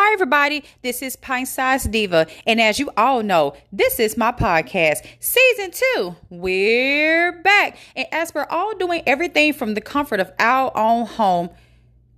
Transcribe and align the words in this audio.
Hi, 0.00 0.12
everybody. 0.12 0.62
This 0.80 1.02
is 1.02 1.16
Pint 1.16 1.48
Size 1.48 1.82
Diva. 1.82 2.28
And 2.46 2.60
as 2.60 2.78
you 2.78 2.88
all 2.96 3.24
know, 3.24 3.54
this 3.72 3.98
is 3.98 4.16
my 4.16 4.30
podcast, 4.30 5.04
season 5.18 5.72
two. 5.72 6.14
We're 6.30 7.42
back. 7.42 7.76
And 7.96 8.06
as 8.12 8.32
we're 8.32 8.46
all 8.48 8.76
doing 8.76 9.02
everything 9.08 9.54
from 9.54 9.74
the 9.74 9.80
comfort 9.80 10.20
of 10.20 10.30
our 10.38 10.70
own 10.76 11.04
home, 11.06 11.50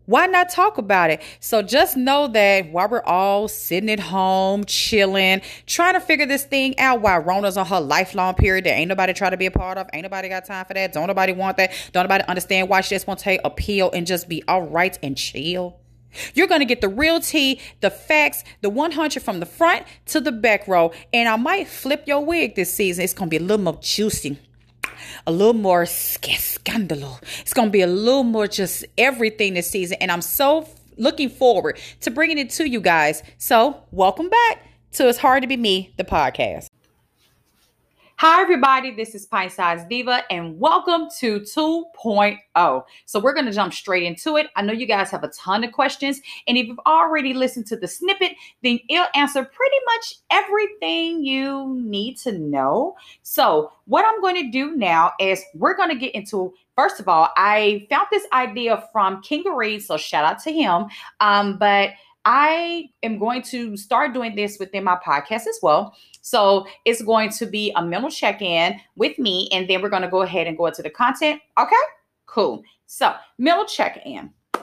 why 0.04 0.26
not 0.26 0.50
talk 0.50 0.76
about 0.76 1.08
it? 1.08 1.22
So 1.40 1.62
just 1.62 1.96
know 1.96 2.28
that 2.28 2.70
while 2.70 2.86
we're 2.86 3.02
all 3.04 3.48
sitting 3.48 3.88
at 3.88 3.98
home, 3.98 4.66
chilling, 4.66 5.40
trying 5.64 5.94
to 5.94 6.00
figure 6.00 6.26
this 6.26 6.44
thing 6.44 6.78
out 6.78 7.00
while 7.00 7.20
Rona's 7.20 7.56
on 7.56 7.64
her 7.64 7.80
lifelong 7.80 8.34
period 8.34 8.66
that 8.66 8.72
ain't 8.72 8.90
nobody 8.90 9.14
trying 9.14 9.30
to 9.30 9.38
be 9.38 9.46
a 9.46 9.50
part 9.50 9.78
of, 9.78 9.88
ain't 9.94 10.02
nobody 10.02 10.28
got 10.28 10.44
time 10.44 10.66
for 10.66 10.74
that, 10.74 10.92
don't 10.92 11.06
nobody 11.06 11.32
want 11.32 11.56
that, 11.56 11.72
don't 11.92 12.04
nobody 12.04 12.24
understand 12.28 12.68
why 12.68 12.82
she 12.82 12.94
just 12.94 13.06
want 13.06 13.20
to 13.20 13.24
take 13.24 13.40
a 13.42 13.48
pill 13.48 13.90
and 13.92 14.06
just 14.06 14.28
be 14.28 14.44
all 14.46 14.60
right 14.60 14.98
and 15.02 15.16
chill. 15.16 15.79
You're 16.34 16.46
going 16.46 16.60
to 16.60 16.66
get 16.66 16.80
the 16.80 16.88
real 16.88 17.20
tea, 17.20 17.60
the 17.80 17.90
facts, 17.90 18.44
the 18.60 18.70
100 18.70 19.22
from 19.22 19.40
the 19.40 19.46
front 19.46 19.86
to 20.06 20.20
the 20.20 20.32
back 20.32 20.66
row. 20.66 20.92
And 21.12 21.28
I 21.28 21.36
might 21.36 21.68
flip 21.68 22.04
your 22.06 22.24
wig 22.24 22.54
this 22.54 22.72
season. 22.72 23.04
It's 23.04 23.14
going 23.14 23.30
to 23.30 23.38
be 23.38 23.42
a 23.42 23.46
little 23.46 23.64
more 23.64 23.78
juicy, 23.80 24.38
a 25.26 25.32
little 25.32 25.54
more 25.54 25.86
scandalous. 25.86 27.20
It's 27.40 27.54
going 27.54 27.68
to 27.68 27.72
be 27.72 27.82
a 27.82 27.86
little 27.86 28.24
more 28.24 28.46
just 28.46 28.84
everything 28.96 29.54
this 29.54 29.70
season. 29.70 29.98
And 30.00 30.10
I'm 30.10 30.22
so 30.22 30.68
looking 30.96 31.30
forward 31.30 31.78
to 32.00 32.10
bringing 32.10 32.38
it 32.38 32.50
to 32.50 32.68
you 32.68 32.80
guys. 32.80 33.22
So, 33.38 33.82
welcome 33.90 34.28
back 34.28 34.66
to 34.92 35.08
It's 35.08 35.18
Hard 35.18 35.42
to 35.42 35.48
Be 35.48 35.56
Me, 35.56 35.92
the 35.96 36.04
podcast. 36.04 36.69
Hi, 38.20 38.42
everybody. 38.42 38.90
This 38.90 39.14
is 39.14 39.24
Pint 39.24 39.50
Size 39.50 39.82
Diva, 39.88 40.24
and 40.30 40.60
welcome 40.60 41.08
to 41.20 41.40
2.0. 41.40 42.82
So, 43.06 43.18
we're 43.18 43.32
going 43.32 43.46
to 43.46 43.50
jump 43.50 43.72
straight 43.72 44.02
into 44.02 44.36
it. 44.36 44.48
I 44.56 44.60
know 44.60 44.74
you 44.74 44.84
guys 44.84 45.10
have 45.12 45.24
a 45.24 45.28
ton 45.28 45.64
of 45.64 45.72
questions, 45.72 46.20
and 46.46 46.58
if 46.58 46.66
you've 46.66 46.78
already 46.86 47.32
listened 47.32 47.64
to 47.68 47.78
the 47.78 47.88
snippet, 47.88 48.32
then 48.62 48.78
it'll 48.90 49.06
answer 49.14 49.42
pretty 49.42 49.76
much 49.86 50.16
everything 50.30 51.24
you 51.24 51.80
need 51.82 52.18
to 52.18 52.38
know. 52.38 52.94
So, 53.22 53.72
what 53.86 54.04
I'm 54.04 54.20
going 54.20 54.34
to 54.34 54.50
do 54.50 54.76
now 54.76 55.12
is 55.18 55.42
we're 55.54 55.74
going 55.74 55.88
to 55.88 55.96
get 55.96 56.14
into 56.14 56.52
First 56.76 56.98
of 56.98 57.08
all, 57.08 57.28
I 57.36 57.86
found 57.90 58.06
this 58.10 58.26
idea 58.32 58.88
from 58.90 59.22
Kingery, 59.22 59.82
so 59.82 59.98
shout 59.98 60.24
out 60.24 60.42
to 60.44 60.50
him. 60.50 60.86
Um, 61.20 61.58
but 61.58 61.90
I 62.32 62.88
am 63.02 63.18
going 63.18 63.42
to 63.42 63.76
start 63.76 64.14
doing 64.14 64.36
this 64.36 64.60
within 64.60 64.84
my 64.84 64.96
podcast 65.04 65.48
as 65.48 65.58
well. 65.64 65.96
So 66.20 66.64
it's 66.84 67.02
going 67.02 67.30
to 67.30 67.44
be 67.44 67.72
a 67.74 67.84
mental 67.84 68.08
check 68.08 68.40
in 68.40 68.78
with 68.94 69.18
me, 69.18 69.48
and 69.50 69.68
then 69.68 69.82
we're 69.82 69.88
going 69.88 70.02
to 70.02 70.08
go 70.08 70.22
ahead 70.22 70.46
and 70.46 70.56
go 70.56 70.66
into 70.66 70.80
the 70.80 70.90
content. 70.90 71.42
Okay, 71.58 71.74
cool. 72.26 72.62
So, 72.86 73.14
mental 73.38 73.64
check 73.64 74.02
in. 74.06 74.30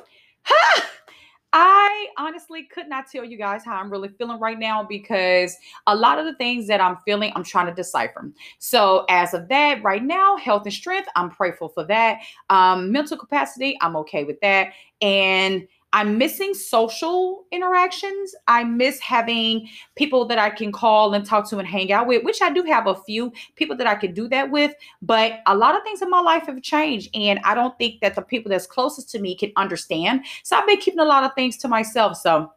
I 1.52 2.08
honestly 2.18 2.64
could 2.64 2.88
not 2.88 3.12
tell 3.12 3.26
you 3.26 3.38
guys 3.38 3.66
how 3.66 3.76
I'm 3.76 3.92
really 3.92 4.10
feeling 4.10 4.40
right 4.40 4.60
now 4.60 4.84
because 4.84 5.58
a 5.88 5.96
lot 5.96 6.20
of 6.20 6.26
the 6.26 6.36
things 6.36 6.68
that 6.68 6.80
I'm 6.80 6.98
feeling, 7.04 7.34
I'm 7.36 7.44
trying 7.44 7.66
to 7.66 7.74
decipher. 7.74 8.32
So, 8.60 9.06
as 9.10 9.34
of 9.34 9.50
that, 9.50 9.84
right 9.84 10.04
now, 10.04 10.38
health 10.38 10.64
and 10.64 10.74
strength, 10.74 11.10
I'm 11.18 11.30
grateful 11.30 11.68
for 11.68 11.84
that. 11.88 12.20
Um, 12.50 12.94
mental 12.94 13.18
capacity, 13.18 13.78
I'm 13.82 13.98
okay 13.98 14.24
with 14.24 14.40
that. 14.40 14.72
And 15.02 15.68
I'm 15.94 16.18
missing 16.18 16.54
social 16.54 17.46
interactions. 17.52 18.36
I 18.48 18.64
miss 18.64 19.00
having 19.00 19.70
people 19.96 20.26
that 20.26 20.38
I 20.38 20.50
can 20.50 20.72
call 20.72 21.14
and 21.14 21.26
talk 21.26 21.50
to 21.50 21.58
and 21.58 21.68
hang 21.68 21.92
out 21.92 22.08
with, 22.08 22.24
which 22.24 22.42
I 22.42 22.52
do 22.52 22.64
have 22.64 22.88
a 22.88 22.96
few 22.96 23.32
people 23.56 23.76
that 23.78 23.88
I 23.88 23.96
can 23.96 24.14
do 24.14 24.28
that 24.28 24.52
with. 24.52 24.74
But 25.02 25.40
a 25.46 25.56
lot 25.56 25.78
of 25.78 25.84
things 25.84 26.02
in 26.02 26.10
my 26.10 26.20
life 26.20 26.48
have 26.48 26.62
changed. 26.62 27.10
And 27.16 27.40
I 27.44 27.56
don't 27.56 27.78
think 27.78 28.02
that 28.02 28.16
the 28.16 28.22
people 28.22 28.50
that's 28.50 28.68
closest 28.68 29.10
to 29.12 29.20
me 29.20 29.36
can 29.36 29.52
understand. 29.56 30.26
So 30.44 30.58
I've 30.58 30.68
been 30.68 30.78
keeping 30.78 31.00
a 31.00 31.06
lot 31.06 31.24
of 31.24 31.34
things 31.36 31.58
to 31.58 31.68
myself. 31.68 32.18
So 32.18 32.52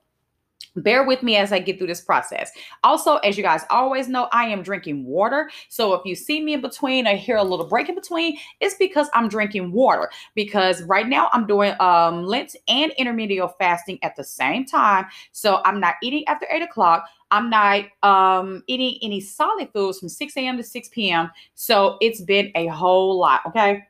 bear 0.76 1.04
with 1.04 1.22
me 1.22 1.36
as 1.36 1.52
I 1.52 1.58
get 1.58 1.78
through 1.78 1.88
this 1.88 2.00
process. 2.00 2.52
Also, 2.84 3.16
as 3.18 3.36
you 3.36 3.42
guys 3.42 3.62
always 3.70 4.08
know, 4.08 4.28
I 4.32 4.44
am 4.46 4.62
drinking 4.62 5.04
water. 5.04 5.50
So 5.68 5.94
if 5.94 6.04
you 6.04 6.14
see 6.14 6.40
me 6.40 6.54
in 6.54 6.60
between 6.60 7.06
or 7.06 7.16
hear 7.16 7.36
a 7.36 7.42
little 7.42 7.66
break 7.66 7.88
in 7.88 7.94
between, 7.94 8.38
it's 8.60 8.74
because 8.76 9.08
I'm 9.14 9.28
drinking 9.28 9.72
water. 9.72 10.10
Because 10.34 10.82
right 10.84 11.08
now 11.08 11.28
I'm 11.32 11.46
doing 11.46 11.74
um, 11.80 12.24
Lent 12.24 12.56
and 12.68 12.92
intermediate 12.92 13.50
fasting 13.58 13.98
at 14.02 14.16
the 14.16 14.24
same 14.24 14.64
time. 14.64 15.06
So 15.32 15.60
I'm 15.64 15.80
not 15.80 15.96
eating 16.02 16.24
after 16.28 16.46
eight 16.50 16.62
o'clock. 16.62 17.04
I'm 17.32 17.48
not 17.48 17.84
um, 18.02 18.62
eating 18.66 18.98
any 19.02 19.20
solid 19.20 19.68
foods 19.72 20.00
from 20.00 20.08
6 20.08 20.36
a.m. 20.36 20.56
to 20.56 20.64
6 20.64 20.88
p.m. 20.88 21.30
So 21.54 21.96
it's 22.00 22.20
been 22.20 22.50
a 22.54 22.66
whole 22.66 23.18
lot. 23.18 23.40
Okay. 23.46 23.84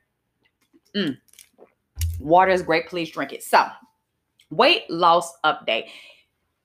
Mm. 0.94 1.16
Water 2.18 2.50
is 2.50 2.62
great. 2.62 2.86
Please 2.86 3.10
drink 3.10 3.32
it. 3.32 3.42
So, 3.42 3.66
weight 4.50 4.82
loss 4.90 5.32
update. 5.44 5.84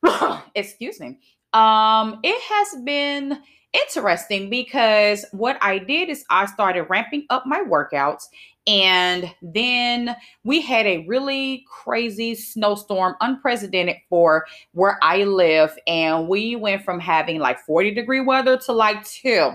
excuse 0.56 1.00
me. 1.00 1.20
Um, 1.54 2.20
it 2.24 2.42
has 2.42 2.84
been 2.84 3.40
interesting 3.74 4.50
because 4.50 5.26
what 5.32 5.58
I 5.62 5.80
did 5.80 6.10
is 6.10 6.26
I 6.30 6.46
started 6.46 6.84
ramping 6.84 7.26
up 7.30 7.44
my 7.46 7.62
workouts 7.62 8.24
and 8.68 9.34
then 9.42 10.16
we 10.44 10.62
had 10.62 10.88
a 10.88 11.06
really 11.08 11.66
crazy 11.68 12.34
snowstorm, 12.34 13.16
unprecedented 13.22 13.98
for 14.10 14.46
where 14.72 14.98
I 15.04 15.24
live. 15.24 15.78
And 15.86 16.28
we 16.28 16.56
went 16.56 16.84
from 16.84 17.00
having 17.00 17.40
like 17.40 17.60
40 17.60 17.92
degree 17.94 18.22
weather 18.22 18.58
to 18.58 18.72
like 18.72 19.06
two, 19.06 19.52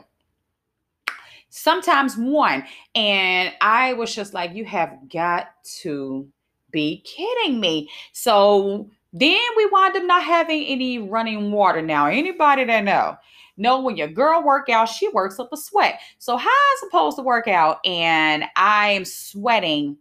sometimes 1.49 2.17
one. 2.17 2.65
And 2.95 3.53
I 3.61 3.95
was 3.95 4.15
just 4.15 4.33
like, 4.33 4.55
you 4.55 4.65
have 4.67 4.97
got 5.13 5.49
to 5.81 6.29
be 6.71 7.03
kidding 7.05 7.59
me. 7.59 7.91
So 8.13 8.89
then 9.13 9.41
we 9.57 9.67
wind 9.67 9.97
up 9.97 10.05
not 10.05 10.23
having 10.23 10.65
any 10.65 10.99
running 10.99 11.53
water 11.53 11.83
now. 11.83 12.07
Anybody 12.07 12.65
that 12.65 12.85
know? 12.85 13.17
Know 13.57 13.81
when 13.81 13.97
your 13.97 14.09
girl 14.09 14.43
work 14.43 14.69
out, 14.69 14.87
she 14.87 15.09
works 15.09 15.39
up 15.39 15.53
a 15.53 15.57
sweat. 15.57 16.01
So 16.19 16.37
how 16.37 16.49
I 16.49 16.77
supposed 16.81 17.17
to 17.19 17.23
work 17.23 17.47
out 17.49 17.85
and 17.85 18.45
I'm 18.57 19.05
sweating 19.05 19.99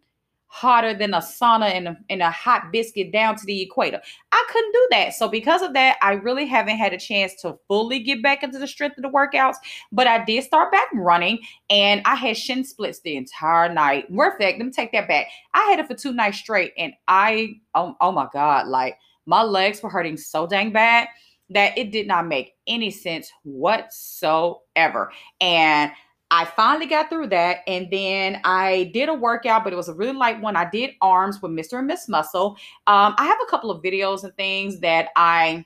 hotter 0.52 0.96
than 0.96 1.14
a 1.14 1.20
sauna 1.20 1.70
and 1.70 1.88
a, 1.88 1.98
and 2.10 2.24
a 2.24 2.32
hot 2.32 2.72
biscuit 2.72 3.12
down 3.12 3.36
to 3.36 3.46
the 3.46 3.62
equator. 3.62 4.02
I 4.32 4.46
couldn't 4.50 4.72
do 4.72 4.88
that. 4.92 5.14
So 5.14 5.30
because 5.30 5.62
of 5.62 5.74
that, 5.74 5.98
I 6.02 6.14
really 6.14 6.48
haven't 6.48 6.78
had 6.78 6.92
a 6.92 6.98
chance 6.98 7.36
to 7.42 7.58
fully 7.68 8.00
get 8.00 8.24
back 8.24 8.42
into 8.42 8.58
the 8.58 8.68
strength 8.68 8.98
of 8.98 9.04
the 9.04 9.10
workouts. 9.10 9.58
But 9.92 10.08
I 10.08 10.26
did 10.26 10.44
start 10.44 10.72
back 10.72 10.88
running 10.96 11.40
and 11.70 12.02
I 12.04 12.16
had 12.16 12.36
shin 12.36 12.64
splits 12.64 13.00
the 13.02 13.16
entire 13.16 13.72
night. 13.72 14.10
Matter 14.10 14.32
fact, 14.40 14.58
let 14.58 14.66
me 14.66 14.72
take 14.72 14.92
that 14.92 15.08
back. 15.08 15.28
I 15.54 15.62
had 15.70 15.80
it 15.80 15.88
for 15.88 15.94
two 15.94 16.14
nights 16.14 16.40
straight 16.40 16.74
and 16.78 16.94
I, 17.08 17.60
oh, 17.76 17.96
oh 18.02 18.12
my 18.12 18.28
God, 18.34 18.68
like 18.68 18.98
my 19.28 19.44
legs 19.44 19.84
were 19.84 19.90
hurting 19.90 20.18
so 20.18 20.48
dang 20.48 20.72
bad 20.72 21.08
that 21.52 21.78
it 21.78 21.92
did 21.92 22.08
not 22.08 22.28
make 22.28 22.56
any 22.66 22.90
sense 22.90 23.32
whatsoever. 23.44 25.12
And 25.42 25.92
I 26.32 26.46
finally 26.46 26.86
got 26.86 27.10
through 27.10 27.28
that. 27.28 27.60
And 27.68 27.90
then 27.92 28.40
I 28.44 28.92
did 28.94 29.10
a 29.10 29.14
workout, 29.14 29.64
but 29.64 29.74
it 29.74 29.76
was 29.76 29.90
a 29.90 29.94
really 29.94 30.14
light 30.14 30.40
one. 30.40 30.56
I 30.56 30.70
did 30.70 30.92
arms 31.02 31.42
with 31.42 31.52
Mr. 31.52 31.80
and 31.80 31.88
Miss 31.88 32.08
Muscle. 32.08 32.58
Um, 32.88 33.16
I 33.18 33.26
have 33.26 33.38
a 33.42 33.50
couple 33.50 33.72
of 33.72 33.82
videos 33.82 34.24
and 34.24 34.36
things 34.36 34.80
that 34.82 35.10
I 35.16 35.66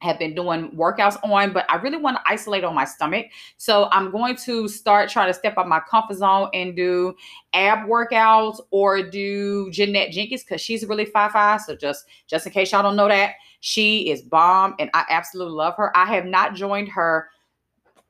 have 0.00 0.18
been 0.18 0.34
doing 0.34 0.70
workouts 0.70 1.22
on, 1.22 1.52
but 1.52 1.70
I 1.70 1.76
really 1.76 1.98
want 1.98 2.16
to 2.16 2.22
isolate 2.26 2.64
on 2.64 2.74
my 2.74 2.84
stomach. 2.84 3.26
So 3.58 3.88
I'm 3.92 4.10
going 4.10 4.36
to 4.36 4.66
start 4.66 5.10
trying 5.10 5.28
to 5.28 5.34
step 5.34 5.54
out 5.58 5.68
my 5.68 5.80
comfort 5.80 6.16
zone 6.16 6.48
and 6.54 6.74
do 6.74 7.14
ab 7.52 7.86
workouts 7.86 8.60
or 8.70 9.02
do 9.02 9.70
Jeanette 9.70 10.10
Jenkins 10.10 10.42
because 10.42 10.60
she's 10.60 10.86
really 10.86 11.04
five 11.04 11.32
five. 11.32 11.60
So 11.60 11.76
just 11.76 12.06
just 12.26 12.46
in 12.46 12.52
case 12.52 12.72
y'all 12.72 12.82
don't 12.82 12.96
know 12.96 13.08
that, 13.08 13.34
she 13.60 14.10
is 14.10 14.22
bomb 14.22 14.74
and 14.78 14.90
I 14.94 15.04
absolutely 15.10 15.54
love 15.54 15.76
her. 15.76 15.94
I 15.96 16.06
have 16.06 16.24
not 16.24 16.54
joined 16.54 16.88
her 16.88 17.28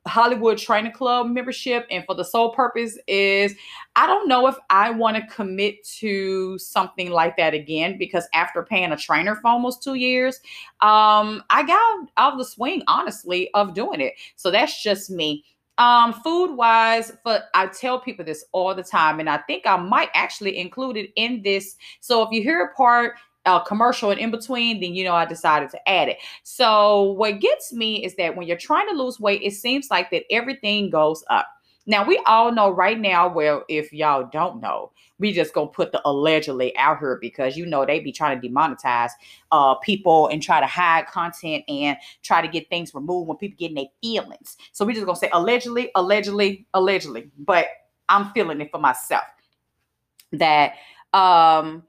Hollywood 0.06 0.56
Training 0.56 0.92
Club 0.92 1.26
membership, 1.28 1.86
and 1.90 2.04
for 2.06 2.14
the 2.14 2.24
sole 2.24 2.52
purpose 2.52 2.98
is 3.06 3.54
I 3.96 4.06
don't 4.06 4.28
know 4.28 4.46
if 4.46 4.56
I 4.70 4.90
want 4.90 5.16
to 5.16 5.26
commit 5.26 5.84
to 5.98 6.56
something 6.58 7.10
like 7.10 7.36
that 7.36 7.52
again 7.52 7.98
because 7.98 8.26
after 8.32 8.62
paying 8.62 8.92
a 8.92 8.96
trainer 8.96 9.36
for 9.36 9.48
almost 9.48 9.82
two 9.82 9.94
years, 9.94 10.36
um, 10.80 11.44
I 11.50 11.64
got 11.66 12.08
out 12.16 12.32
of 12.32 12.38
the 12.38 12.44
swing, 12.44 12.82
honestly, 12.88 13.50
of 13.52 13.74
doing 13.74 14.00
it. 14.00 14.14
So 14.36 14.50
that's 14.50 14.82
just 14.82 15.10
me. 15.10 15.44
Um, 15.76 16.12
food 16.12 16.56
wise, 16.56 17.12
but 17.24 17.44
I 17.54 17.66
tell 17.66 17.98
people 17.98 18.22
this 18.24 18.44
all 18.52 18.74
the 18.74 18.82
time, 18.82 19.18
and 19.18 19.30
I 19.30 19.38
think 19.38 19.66
I 19.66 19.76
might 19.76 20.10
actually 20.14 20.58
include 20.58 20.98
it 20.98 21.10
in 21.16 21.42
this. 21.42 21.76
So 22.00 22.22
if 22.22 22.30
you 22.32 22.42
hear 22.42 22.64
a 22.64 22.74
part 22.74 23.14
uh, 23.46 23.60
commercial 23.60 24.10
and 24.10 24.20
in 24.20 24.30
between, 24.30 24.80
then 24.80 24.94
you 24.94 25.04
know 25.04 25.14
I 25.14 25.24
decided 25.24 25.70
to 25.70 25.88
add 25.88 26.08
it. 26.08 26.18
So 26.42 27.12
what 27.12 27.40
gets 27.40 27.72
me 27.72 28.04
is 28.04 28.14
that 28.16 28.36
when 28.36 28.46
you're 28.46 28.56
trying 28.56 28.88
to 28.88 28.94
lose 28.94 29.18
weight, 29.20 29.42
it 29.42 29.52
seems 29.52 29.90
like 29.90 30.10
that 30.10 30.24
everything 30.30 30.90
goes 30.90 31.24
up. 31.30 31.46
Now 31.86 32.04
we 32.04 32.20
all 32.26 32.52
know 32.52 32.70
right 32.70 32.98
now. 32.98 33.28
Well, 33.28 33.64
if 33.68 33.92
y'all 33.92 34.28
don't 34.30 34.60
know, 34.60 34.92
we 35.18 35.32
just 35.32 35.54
gonna 35.54 35.68
put 35.68 35.92
the 35.92 36.00
allegedly 36.04 36.76
out 36.76 36.98
here 36.98 37.18
because 37.20 37.56
you 37.56 37.66
know 37.66 37.86
they 37.86 38.00
be 38.00 38.12
trying 38.12 38.40
to 38.40 38.48
demonetize 38.48 39.10
uh 39.52 39.74
people 39.76 40.28
and 40.28 40.42
try 40.42 40.60
to 40.60 40.66
hide 40.66 41.06
content 41.06 41.64
and 41.68 41.96
try 42.22 42.42
to 42.42 42.48
get 42.48 42.68
things 42.68 42.94
removed 42.94 43.28
when 43.28 43.38
people 43.38 43.56
getting 43.58 43.76
their 43.76 43.86
feelings. 44.02 44.56
So 44.72 44.84
we 44.84 44.92
just 44.92 45.06
gonna 45.06 45.16
say 45.16 45.30
allegedly, 45.32 45.90
allegedly, 45.94 46.66
allegedly. 46.74 47.30
But 47.38 47.66
I'm 48.08 48.30
feeling 48.32 48.60
it 48.60 48.70
for 48.70 48.78
myself 48.78 49.24
that 50.32 50.74
um 51.12 51.82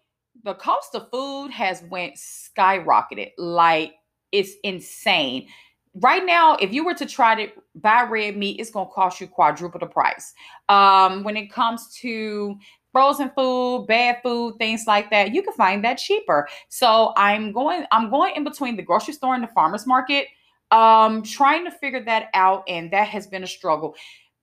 the 0.44 0.54
cost 0.56 0.96
of 0.96 1.10
food 1.12 1.50
has 1.52 1.84
went 1.84 2.16
skyrocketed. 2.16 3.32
Like 3.38 3.94
it's 4.32 4.54
insane. 4.64 5.48
Right 5.96 6.26
now, 6.26 6.56
if 6.56 6.72
you 6.72 6.86
were 6.86 6.94
to 6.94 7.06
try 7.06 7.36
to 7.36 7.52
buy 7.76 8.04
red 8.04 8.38
meat, 8.38 8.60
it's 8.60 8.72
gonna 8.72 8.90
cost 8.90 9.20
you 9.20 9.28
quadruple 9.28 9.80
the 9.80 9.88
price. 9.88 10.34
Um, 10.70 11.24
when 11.24 11.36
it 11.36 11.52
comes 11.52 11.94
to 11.98 12.56
frozen 12.94 13.30
food, 13.36 13.86
bad 13.88 14.18
food, 14.24 14.56
things 14.58 14.86
like 14.88 15.10
that, 15.12 15.34
you 15.34 15.42
can 15.42 15.54
find 15.54 15.84
that 15.84 15.98
cheaper. 15.98 16.48
So 16.70 17.14
I'm 17.18 17.52
going, 17.52 17.86
I'm 17.92 18.10
going 18.10 18.36
in 18.36 18.44
between 18.44 18.76
the 18.76 18.84
grocery 18.84 19.14
store 19.14 19.36
and 19.36 19.44
the 19.44 19.48
farmers 19.48 19.86
market, 19.86 20.28
um, 20.72 21.24
trying 21.24 21.66
to 21.66 21.72
figure 21.72 22.04
that 22.06 22.30
out, 22.34 22.64
and 22.68 22.92
that 22.92 23.08
has 23.10 23.28
been 23.28 23.44
a 23.44 23.48
struggle. 23.48 23.96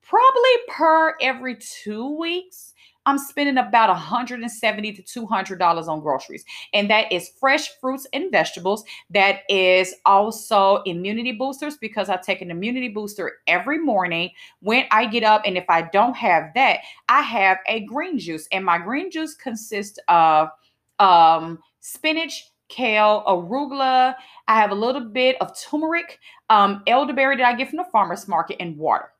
Probably 0.03 0.51
per 0.69 1.17
every 1.21 1.57
two 1.57 2.19
weeks, 2.19 2.75
I'm 3.09 3.17
spending 3.17 3.57
about 3.57 3.89
170 3.89 4.93
to 4.93 5.03
200 5.03 5.59
dollars 5.59 5.89
on 5.89 6.01
groceries, 6.01 6.45
and 6.75 6.91
that 6.91 7.11
is 7.11 7.31
fresh 7.41 7.71
fruits 7.81 8.07
and 8.13 8.31
vegetables. 8.31 8.85
That 9.09 9.41
is 9.49 9.95
also 10.05 10.83
immunity 10.85 11.33
boosters 11.33 11.79
because 11.79 12.11
I 12.11 12.19
take 12.19 12.43
an 12.43 12.51
immunity 12.51 12.89
booster 12.89 13.39
every 13.47 13.79
morning 13.79 14.31
when 14.61 14.85
I 14.91 15.07
get 15.07 15.25
up, 15.25 15.41
and 15.47 15.57
if 15.57 15.65
I 15.71 15.83
don't 15.83 16.15
have 16.17 16.53
that, 16.55 16.81
I 17.09 17.23
have 17.23 17.57
a 17.67 17.81
green 17.87 18.19
juice, 18.19 18.47
and 18.53 18.63
my 18.63 18.77
green 18.77 19.11
juice 19.11 19.35
consists 19.35 19.99
of 20.09 20.51
um, 20.99 21.61
spinach, 21.81 22.51
kale, 22.69 23.25
arugula. 23.27 24.17
I 24.49 24.61
have 24.61 24.71
a 24.71 24.75
little 24.75 25.01
bit 25.01 25.37
of 25.41 25.59
turmeric, 25.59 26.19
um, 26.51 26.83
elderberry 26.87 27.39
that 27.39 27.47
I 27.47 27.55
get 27.55 27.71
from 27.71 27.79
the 27.79 27.87
farmer's 27.91 28.29
market, 28.29 28.59
and 28.61 28.77
water. 28.77 29.15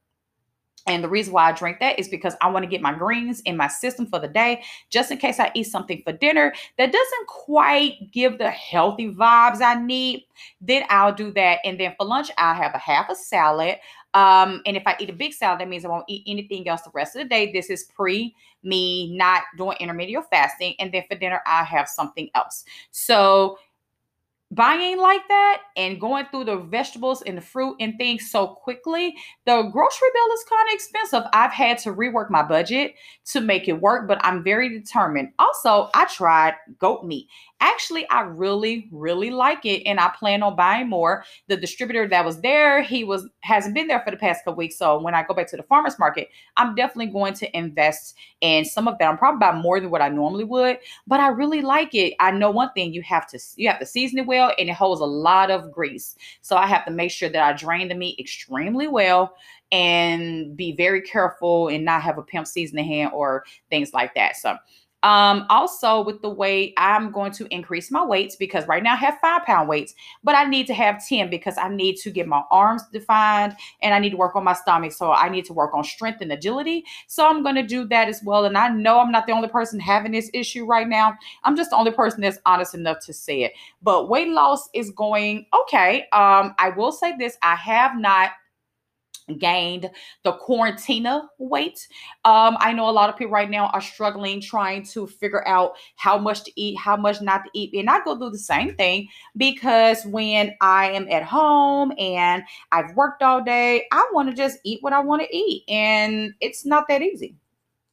And 0.87 1.05
the 1.05 1.09
reason 1.09 1.33
why 1.33 1.49
I 1.49 1.53
drink 1.53 1.81
that 1.81 1.99
is 1.99 2.09
because 2.09 2.35
I 2.41 2.49
want 2.49 2.65
to 2.65 2.69
get 2.69 2.81
my 2.81 2.95
greens 2.95 3.41
in 3.43 3.57
my 3.57 3.69
system 3.69 4.07
for 4.07 4.19
the 4.19 4.29
day, 4.29 4.63
just 4.91 5.11
in 5.11 5.19
case 5.19 5.39
I 5.39 5.51
eat 5.55 5.65
something 5.65 6.03
for 6.03 6.13
dinner 6.13 6.55
that 6.79 6.93
doesn't 6.93 7.27
quite 7.27 8.11
give 8.11 8.39
the 8.39 8.51
healthy 8.51 9.13
vibes 9.13 9.61
I 9.61 9.75
need. 9.75 10.25
Then 10.61 10.85
I'll 10.89 11.15
do 11.15 11.31
that. 11.33 11.59
And 11.65 11.79
then 11.79 11.95
for 11.99 12.07
lunch, 12.07 12.31
I'll 12.39 12.55
have 12.55 12.75
a 12.75 12.79
half 12.79 13.11
a 13.11 13.15
salad. 13.15 13.77
Um, 14.15 14.63
and 14.65 14.77
if 14.77 14.83
I 14.87 14.97
eat 14.99 15.11
a 15.11 15.15
big 15.15 15.35
salad, 15.35 15.61
that 15.61 15.69
means 15.69 15.85
I 15.85 15.89
won't 15.89 16.05
eat 16.09 16.25
anything 16.27 16.67
else 16.69 16.83
the 16.83 16.91
rest 16.95 17.17
of 17.17 17.23
the 17.23 17.29
day. 17.29 17.53
This 17.53 17.69
is 17.69 17.85
pre 17.85 18.35
me 18.63 19.17
not 19.17 19.43
doing 19.57 19.77
intermittent 19.81 20.25
fasting. 20.31 20.75
And 20.79 20.93
then 20.93 21.05
for 21.09 21.17
dinner, 21.17 21.41
I 21.47 21.65
have 21.65 21.89
something 21.89 22.29
else. 22.35 22.65
So 22.91 23.59
buying 24.51 24.99
like 24.99 25.27
that 25.29 25.63
and 25.77 26.01
going 26.01 26.25
through 26.31 26.45
the 26.45 26.57
vegetables 26.57 27.23
and 27.23 27.37
the 27.37 27.43
fruit 27.43 27.77
and 27.81 27.97
things 27.99 28.31
so 28.31 28.47
quickly, 28.47 29.15
the 29.45 29.63
grocery 29.73 30.09
bill 30.15 30.35
is 30.35 30.45
kind 30.49 30.69
of 30.69 30.75
expensive. 30.75 31.23
I've 31.33 31.53
had 31.53 31.79
to 31.79 31.93
rework 31.93 32.31
my 32.31 32.43
budget 32.43 32.95
to 33.27 33.41
make 33.41 33.69
it 33.69 33.81
work, 33.81 34.09
but 34.09 34.19
I'm 34.25 34.43
very 34.43 34.69
determined. 34.71 35.33
Also, 35.39 35.91
I 35.95 36.07
tried 36.07 36.55
goat 36.79 37.05
meat 37.05 37.29
Actually, 37.61 38.09
I 38.09 38.21
really, 38.21 38.89
really 38.93 39.31
like 39.31 39.67
it, 39.67 39.83
and 39.85 39.99
I 39.99 40.13
plan 40.17 40.45
on 40.45 40.55
buying 40.55 40.89
more. 40.89 41.25
The 41.49 41.57
distributor 41.57 42.07
that 42.09 42.25
was 42.25 42.41
there, 42.41 42.83
he 42.83 43.03
was 43.03 43.29
hasn't 43.41 43.75
been 43.75 43.89
there 43.89 44.01
for 44.05 44.13
the 44.13 44.17
past 44.17 44.45
couple 44.45 44.59
weeks. 44.59 44.79
So 44.79 45.01
when 45.01 45.15
I 45.15 45.25
go 45.25 45.35
back 45.35 45.49
to 45.49 45.57
the 45.57 45.65
farmers 45.65 45.99
market, 45.99 46.29
I'm 46.57 46.77
definitely 46.77 47.13
going 47.13 47.35
to 47.35 47.57
invest 47.57 48.15
in 48.41 48.65
some 48.65 48.87
of 48.87 48.97
that. 48.99 49.09
I'm 49.09 49.19
probably 49.19 49.41
buy 49.41 49.53
more 49.53 49.81
than 49.81 49.91
what 49.91 50.03
I 50.03 50.09
normally 50.09 50.45
would, 50.45 50.79
but 51.09 51.19
I 51.19 51.29
really 51.29 51.61
like 51.63 51.95
it. 51.95 52.15
I 52.21 52.31
know 52.31 52.53
one 52.53 52.73
thing: 52.75 52.93
you 52.93 53.03
have 53.03 53.27
to 53.29 53.39
you 53.57 53.69
have 53.69 53.81
to 53.81 53.87
season 53.87 54.21
it 54.21 54.27
well, 54.27 54.53
and 54.57 54.69
it 54.69 54.75
holds 54.75 55.01
a 55.01 55.07
lot 55.07 55.51
of 55.51 55.73
grease. 55.73 56.15
So 56.43 56.57
I 56.57 56.67
have 56.69 56.85
to 56.85 56.93
make 56.93 57.11
sure 57.11 57.29
that 57.29 57.43
I 57.43 57.55
drain 57.55 57.89
the 57.89 57.97
meat 57.97 58.21
extremely 58.21 58.87
well 58.87 59.35
and 59.73 60.57
be 60.57 60.73
very 60.77 61.03
careful 61.03 61.69
and 61.69 61.85
not 61.85 62.03
have 62.03 62.19
a 62.19 62.23
pimp 62.23 62.47
seasoning 62.47 62.87
hand 62.87 63.11
or 63.13 63.45
things 63.69 63.93
like 63.93 64.15
that. 64.15 64.37
So 64.37 64.57
um, 65.03 65.47
also 65.49 66.03
with 66.03 66.23
the 66.23 66.29
weight, 66.29 66.75
I'm 66.77 67.13
going 67.13 67.31
to 67.33 67.47
increase 67.55 67.91
my 67.91 68.05
weights 68.05 68.35
because 68.35 68.67
right 68.67 68.83
now 68.83 68.95
I 68.95 68.97
have 68.97 69.19
five 69.21 69.45
pound 69.45 69.69
weights, 69.69 69.95
but 70.25 70.35
I 70.35 70.45
need 70.45 70.67
to 70.67 70.75
have 70.75 71.07
10 71.07 71.31
because 71.31 71.57
I 71.57 71.69
need 71.69 71.97
to 71.99 72.11
get 72.11 72.27
my 72.27 72.43
arms 72.51 72.83
defined 72.93 73.55
and 73.81 73.95
I 73.95 74.01
need 74.01 74.11
to 74.11 74.17
work 74.17 74.35
on 74.35 74.43
my 74.43 74.55
stomach. 74.55 74.93
So 74.93 75.13
I 75.13 75.29
need 75.29 75.45
to 75.47 75.53
work 75.53 75.73
on 75.73 75.85
strength 75.85 76.21
and 76.21 76.33
agility. 76.33 76.85
So 77.07 77.29
I'm 77.29 77.43
going 77.43 77.55
to 77.55 77.63
do 77.63 77.87
that 77.89 78.09
as 78.09 78.23
well. 78.25 78.45
And 78.45 78.59
I 78.59 78.69
know 78.69 78.99
I'm 78.99 79.13
not 79.13 79.27
the 79.27 79.33
only 79.33 79.49
person 79.49 79.79
having 79.79 80.13
this 80.13 80.31
issue 80.35 80.67
right 80.67 80.89
now. 80.89 81.17
I'm 81.45 81.57
just 81.57 81.71
the 81.71 81.77
only 81.77 81.93
person 81.93 82.21
that's 82.21 82.39
honest 82.45 82.75
enough 82.75 82.99
to 83.07 83.13
say 83.13 83.43
it. 83.43 83.53
But 83.83 84.09
weight 84.09 84.29
loss 84.29 84.69
is 84.75 84.91
going 84.91 85.47
okay. 85.63 86.03
Um, 86.13 86.55
I 86.59 86.73
will 86.77 86.93
say 86.93 87.17
this 87.17 87.39
I 87.43 87.55
have 87.55 87.97
not 87.97 88.31
gained 89.39 89.91
the 90.25 90.33
quarantina 90.33 91.27
weight. 91.39 91.87
Um, 92.25 92.57
I 92.61 92.73
know 92.73 92.89
a 92.89 92.93
lot 92.93 93.11
of 93.11 93.17
people 93.17 93.33
right 93.33 93.51
now 93.51 93.67
are 93.69 93.81
struggling 93.81 94.41
trying 94.41 94.85
to 94.87 95.07
figure 95.07 95.47
out 95.47 95.73
how 95.97 96.19
much 96.19 96.45
to 96.45 96.61
eat, 96.61 96.79
how 96.79 96.97
much 96.97 97.21
not 97.21 97.45
to 97.45 97.51
eat. 97.55 97.75
And 97.75 97.91
I 97.91 98.03
go 98.05 98.17
through 98.19 98.31
the 98.31 98.39
same 98.39 98.75
thing 98.75 99.09
because 99.37 100.05
when 100.07 100.55
I 100.61 100.91
am 100.91 101.09
at 101.09 101.23
home 101.23 101.93
and 101.99 102.43
I've 102.73 102.95
worked 102.95 103.23
all 103.23 103.43
day, 103.43 103.87
I 103.93 104.09
want 104.13 104.31
to 104.31 104.35
just 104.35 104.59
eat 104.65 104.83
what 104.83 104.93
I 104.93 105.01
want 105.01 105.23
to 105.23 105.37
eat. 105.37 105.65
And 105.69 106.35
it's 106.41 106.65
not 106.65 106.89
that 106.89 107.03
easy. 107.03 107.37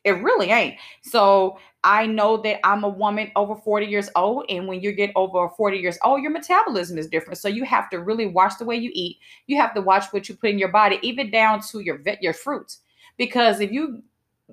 It 0.04 0.22
really 0.22 0.52
ain't. 0.52 0.78
So 1.02 1.58
I 1.86 2.08
know 2.08 2.38
that 2.38 2.66
I'm 2.66 2.84
a 2.84 2.90
woman 2.90 3.32
over 3.36 3.56
40 3.56 3.86
years 3.86 4.10
old. 4.16 4.46
And 4.50 4.68
when 4.68 4.82
you 4.82 4.92
get 4.92 5.12
over 5.16 5.48
40 5.48 5.78
years 5.78 5.98
old, 6.04 6.22
your 6.22 6.32
metabolism 6.32 6.98
is 6.98 7.08
different. 7.08 7.38
So 7.38 7.48
you 7.48 7.64
have 7.64 7.90
to 7.92 8.02
really 8.02 8.26
watch 8.26 8.54
the 8.58 8.66
way 8.66 8.76
you 8.76 8.90
eat. 8.94 9.20
You 9.46 9.58
have 9.58 9.74
to 9.76 9.82
watch 9.82 10.06
what 10.12 10.28
you 10.28 10.36
put 10.36 10.50
in 10.50 10.60
your 10.60 10.72
body, 10.72 11.00
even 11.04 11.30
down 11.30 11.62
to 11.70 11.80
your 11.80 12.02
your 12.20 12.34
fruits. 12.34 12.80
Because 13.18 13.62
if 13.62 13.72
you 13.72 14.02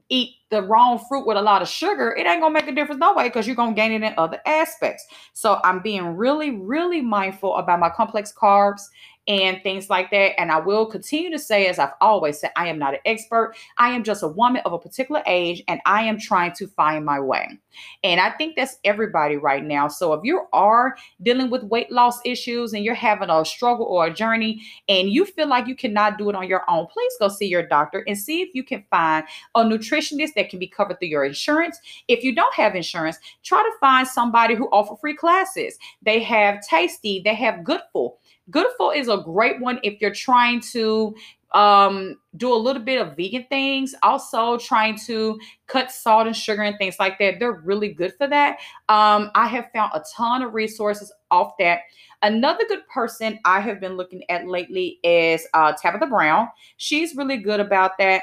eat 0.09 0.37
the 0.51 0.63
wrong 0.63 1.03
fruit 1.09 1.27
with 1.27 1.37
a 1.37 1.43
lot 1.43 1.63
of 1.63 1.69
sugar, 1.69 2.15
it 2.17 2.27
ain't 2.27 2.41
gonna 2.41 2.53
make 2.53 2.69
a 2.69 2.75
difference 2.75 3.01
no 3.01 3.15
way 3.15 3.29
because 3.29 3.47
you're 3.47 3.57
gonna 3.57 3.75
gain 3.75 3.93
it 3.93 4.07
in 4.07 4.15
other 4.19 4.41
aspects. 4.47 5.07
So 5.33 5.61
I'm 5.65 5.81
being 5.81 6.17
really, 6.17 6.51
really 6.51 7.01
mindful 7.01 7.57
about 7.57 7.81
my 7.81 7.91
complex 7.91 8.33
carbs 8.33 8.83
and 9.29 9.63
things 9.63 9.89
like 9.89 10.11
that. 10.11 10.39
And 10.41 10.51
I 10.51 10.59
will 10.59 10.87
continue 10.87 11.31
to 11.31 11.39
say, 11.39 11.67
as 11.67 11.79
I've 11.79 11.93
always 12.01 12.41
said, 12.41 12.51
I 12.57 12.69
am 12.69 12.79
not 12.79 12.95
an 12.95 13.01
expert. 13.07 13.55
I 13.79 13.91
am 13.91 14.03
just 14.03 14.23
a 14.23 14.29
woman 14.29 14.63
of 14.65 14.73
a 14.73 14.79
particular 14.79 15.23
age 15.27 15.63
and 15.69 15.81
I 15.87 16.03
am 16.05 16.19
trying 16.19 16.53
to 16.55 16.67
find 16.67 17.05
my 17.05 17.21
way. 17.21 17.61
And 18.03 18.21
I 18.21 18.31
think 18.31 18.57
that's 18.57 18.79
everybody 18.85 19.37
right 19.37 19.65
now. 19.65 19.89
So 19.89 20.13
if 20.13 20.21
you 20.25 20.47
are 20.53 20.97
dealing 21.23 21.51
with 21.51 21.63
weight 21.65 21.91
loss 21.91 22.19
issues 22.25 22.73
and 22.73 22.85
you're 22.85 22.95
having 22.95 23.31
a 23.31 23.45
struggle 23.45 23.87
or 23.87 24.07
a 24.07 24.13
journey 24.13 24.63
and 24.89 25.11
you 25.11 25.25
feel 25.25 25.49
like 25.49 25.67
you 25.67 25.77
cannot 25.77 26.19
do 26.19 26.29
it 26.29 26.37
on 26.37 26.49
your 26.49 26.69
own, 26.69 26.87
please 26.87 27.13
go 27.21 27.29
see 27.29 27.47
your 27.47 27.67
doctor 27.67 28.05
and 28.07 28.19
see 28.19 28.43
if 28.43 28.51
you 28.55 28.65
can 28.65 28.85
find 28.91 29.25
a 29.55 29.63
nutritionist 29.63 30.35
that 30.35 30.51
can 30.51 30.59
be 30.59 30.67
covered 30.67 30.99
through 30.99 31.09
your 31.09 31.25
insurance. 31.25 31.79
If 32.09 32.25
you 32.25 32.35
don't 32.35 32.55
have 32.55 32.75
insurance, 32.75 33.19
try 33.45 33.63
to 33.63 33.79
find 33.79 34.07
somebody 34.07 34.55
who 34.55 34.67
offer 34.67 34.97
free 34.97 35.17
classes. 35.17 35.79
They 36.03 36.21
have 36.23 36.61
Tasty, 36.69 37.23
they 37.25 37.35
have 37.35 37.65
Goodful. 37.65 38.19
Goodful 38.51 38.91
is 38.91 39.09
a 39.09 39.19
great 39.19 39.61
one 39.61 39.79
if 39.83 40.01
you're 40.01 40.15
trying 40.15 40.61
to 40.73 41.15
um, 41.53 42.17
do 42.37 42.53
a 42.53 42.57
little 42.57 42.83
bit 42.83 43.01
of 43.01 43.17
vegan 43.17 43.47
things, 43.49 43.95
also 44.03 44.57
trying 44.57 44.99
to 45.07 45.39
cut 45.67 45.91
salt 45.91 46.27
and 46.27 46.37
sugar 46.37 46.63
and 46.63 46.77
things 46.79 46.97
like 46.99 47.19
that. 47.19 47.39
They're 47.39 47.61
really 47.65 47.93
good 47.93 48.15
for 48.17 48.27
that. 48.27 48.59
Um, 48.89 49.31
I 49.35 49.47
have 49.47 49.71
found 49.75 49.93
a 49.95 50.03
ton 50.15 50.43
of 50.43 50.55
resources 50.55 51.13
off 51.31 51.53
that. 51.59 51.81
Another 52.23 52.65
good 52.69 52.87
person 52.89 53.39
I 53.45 53.61
have 53.61 53.81
been 53.81 53.97
looking 53.97 54.23
at 54.31 54.47
lately 54.47 54.99
is 55.03 55.47
uh, 55.55 55.73
Tabitha 55.73 56.07
Brown. 56.07 56.49
She's 56.77 57.15
really 57.17 57.37
good 57.37 57.61
about 57.61 57.99
that. 57.99 58.23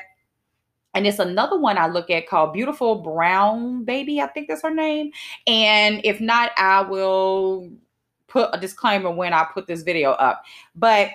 And 0.96 1.06
it's 1.06 1.20
another 1.20 1.60
one 1.60 1.78
I 1.78 1.88
look 1.88 2.10
at 2.10 2.28
called 2.28 2.54
Beautiful 2.54 2.96
Brown 2.96 3.84
Baby. 3.84 4.22
I 4.22 4.28
think 4.28 4.48
that's 4.48 4.64
her 4.64 4.74
name. 4.74 5.12
And 5.46 6.02
if 6.04 6.20
not, 6.20 6.52
I 6.58 6.82
will 6.82 7.70
put 8.30 8.50
a 8.54 8.60
disclaimer 8.60 9.12
when 9.12 9.34
I 9.34 9.46
put 9.54 9.68
this 9.68 9.82
video 9.82 10.12
up. 10.12 10.44
But 10.76 11.10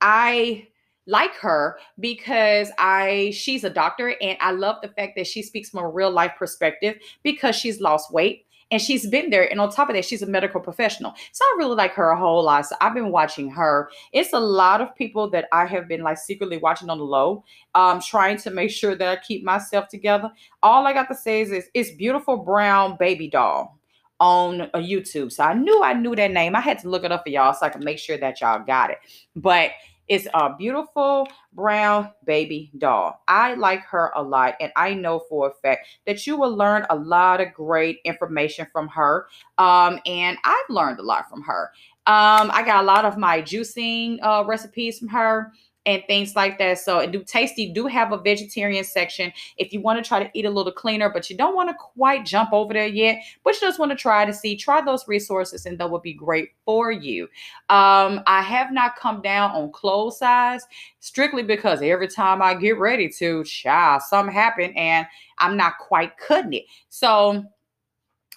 I 0.00 0.68
like 1.06 1.34
her 1.34 1.78
because 1.98 2.70
I 2.78 3.32
she's 3.34 3.64
a 3.64 3.70
doctor 3.70 4.14
and 4.20 4.38
I 4.40 4.52
love 4.52 4.76
the 4.82 4.88
fact 4.88 5.16
that 5.16 5.26
she 5.26 5.42
speaks 5.42 5.70
from 5.70 5.80
a 5.80 5.88
real 5.88 6.10
life 6.10 6.32
perspective 6.38 6.96
because 7.22 7.56
she's 7.56 7.80
lost 7.80 8.12
weight 8.12 8.46
and 8.70 8.80
she's 8.80 9.06
been 9.08 9.28
there. 9.28 9.50
And 9.50 9.60
on 9.60 9.70
top 9.70 9.90
of 9.90 9.96
that 9.96 10.04
she's 10.04 10.22
a 10.22 10.26
medical 10.26 10.60
professional. 10.60 11.12
So 11.32 11.44
i 11.44 11.54
really 11.58 11.74
like 11.74 11.92
her 11.94 12.10
a 12.10 12.18
whole 12.18 12.44
lot. 12.44 12.66
So 12.66 12.76
i've 12.80 12.94
been 12.94 13.10
watching 13.10 13.50
her. 13.50 13.90
It's 14.12 14.32
a 14.32 14.38
lot 14.38 14.80
of 14.80 14.94
people 14.94 15.28
that 15.30 15.46
i 15.52 15.66
have 15.66 15.88
been 15.88 16.02
like 16.02 16.18
secretly 16.18 16.58
watching 16.58 16.88
on 16.88 16.98
the 16.98 17.04
low 17.04 17.44
um 17.74 18.00
trying 18.00 18.36
to 18.38 18.50
make 18.50 18.70
sure 18.70 18.94
that 18.94 19.08
i 19.08 19.20
keep 19.20 19.42
myself 19.42 19.88
together. 19.88 20.30
All 20.62 20.86
i 20.86 20.92
got 20.92 21.08
to 21.08 21.16
say 21.16 21.40
is, 21.40 21.50
is 21.50 21.68
it's 21.74 21.90
beautiful 21.90 22.36
brown 22.36 22.96
baby 22.96 23.28
doll 23.28 23.81
on 24.22 24.70
YouTube. 24.76 25.32
So 25.32 25.42
I 25.42 25.52
knew 25.52 25.82
I 25.82 25.94
knew 25.94 26.14
that 26.14 26.30
name. 26.30 26.54
I 26.54 26.60
had 26.60 26.78
to 26.78 26.88
look 26.88 27.02
it 27.02 27.10
up 27.10 27.24
for 27.24 27.30
y'all 27.30 27.52
so 27.52 27.66
I 27.66 27.70
could 27.70 27.82
make 27.82 27.98
sure 27.98 28.16
that 28.16 28.40
y'all 28.40 28.64
got 28.64 28.90
it. 28.90 28.98
But 29.34 29.72
it's 30.06 30.28
a 30.34 30.54
beautiful 30.56 31.26
brown 31.52 32.10
baby 32.24 32.70
doll. 32.78 33.20
I 33.26 33.54
like 33.54 33.82
her 33.86 34.12
a 34.14 34.22
lot, 34.22 34.54
and 34.60 34.70
I 34.76 34.94
know 34.94 35.22
for 35.28 35.48
a 35.48 35.52
fact 35.54 35.86
that 36.06 36.24
you 36.24 36.36
will 36.36 36.54
learn 36.54 36.86
a 36.90 36.96
lot 36.96 37.40
of 37.40 37.52
great 37.52 37.98
information 38.04 38.66
from 38.72 38.86
her. 38.88 39.26
Um, 39.58 39.98
and 40.06 40.38
I've 40.44 40.70
learned 40.70 41.00
a 41.00 41.02
lot 41.02 41.28
from 41.28 41.42
her. 41.42 41.72
Um, 42.06 42.50
I 42.52 42.62
got 42.64 42.82
a 42.82 42.86
lot 42.86 43.04
of 43.04 43.16
my 43.16 43.42
juicing 43.42 44.18
uh, 44.22 44.44
recipes 44.46 44.98
from 45.00 45.08
her. 45.08 45.52
And 45.84 46.02
things 46.06 46.36
like 46.36 46.58
that. 46.58 46.78
So 46.78 47.04
do 47.06 47.24
Tasty 47.24 47.68
do 47.72 47.86
have 47.86 48.12
a 48.12 48.18
vegetarian 48.18 48.84
section 48.84 49.32
if 49.56 49.72
you 49.72 49.80
want 49.80 50.02
to 50.02 50.06
try 50.06 50.22
to 50.22 50.30
eat 50.34 50.44
a 50.44 50.50
little 50.50 50.72
cleaner, 50.72 51.10
but 51.10 51.28
you 51.28 51.36
don't 51.36 51.54
want 51.54 51.68
to 51.70 51.74
quite 51.74 52.24
jump 52.24 52.52
over 52.52 52.72
there 52.72 52.86
yet, 52.86 53.22
but 53.42 53.54
you 53.54 53.60
just 53.60 53.78
want 53.78 53.90
to 53.90 53.96
try 53.96 54.24
to 54.24 54.32
see, 54.32 54.56
try 54.56 54.80
those 54.80 55.08
resources 55.08 55.66
and 55.66 55.78
that 55.78 55.90
would 55.90 56.02
be 56.02 56.14
great 56.14 56.50
for 56.64 56.92
you. 56.92 57.24
Um, 57.68 58.22
I 58.26 58.42
have 58.42 58.72
not 58.72 58.96
come 58.96 59.22
down 59.22 59.50
on 59.52 59.72
clothes 59.72 60.18
size 60.18 60.64
strictly 61.00 61.42
because 61.42 61.82
every 61.82 62.08
time 62.08 62.42
I 62.42 62.54
get 62.54 62.78
ready 62.78 63.08
to, 63.08 63.44
child, 63.44 64.02
something 64.02 64.34
happen 64.34 64.72
and 64.76 65.06
I'm 65.38 65.56
not 65.56 65.78
quite 65.78 66.16
cutting 66.16 66.52
it. 66.52 66.64
So 66.90 67.44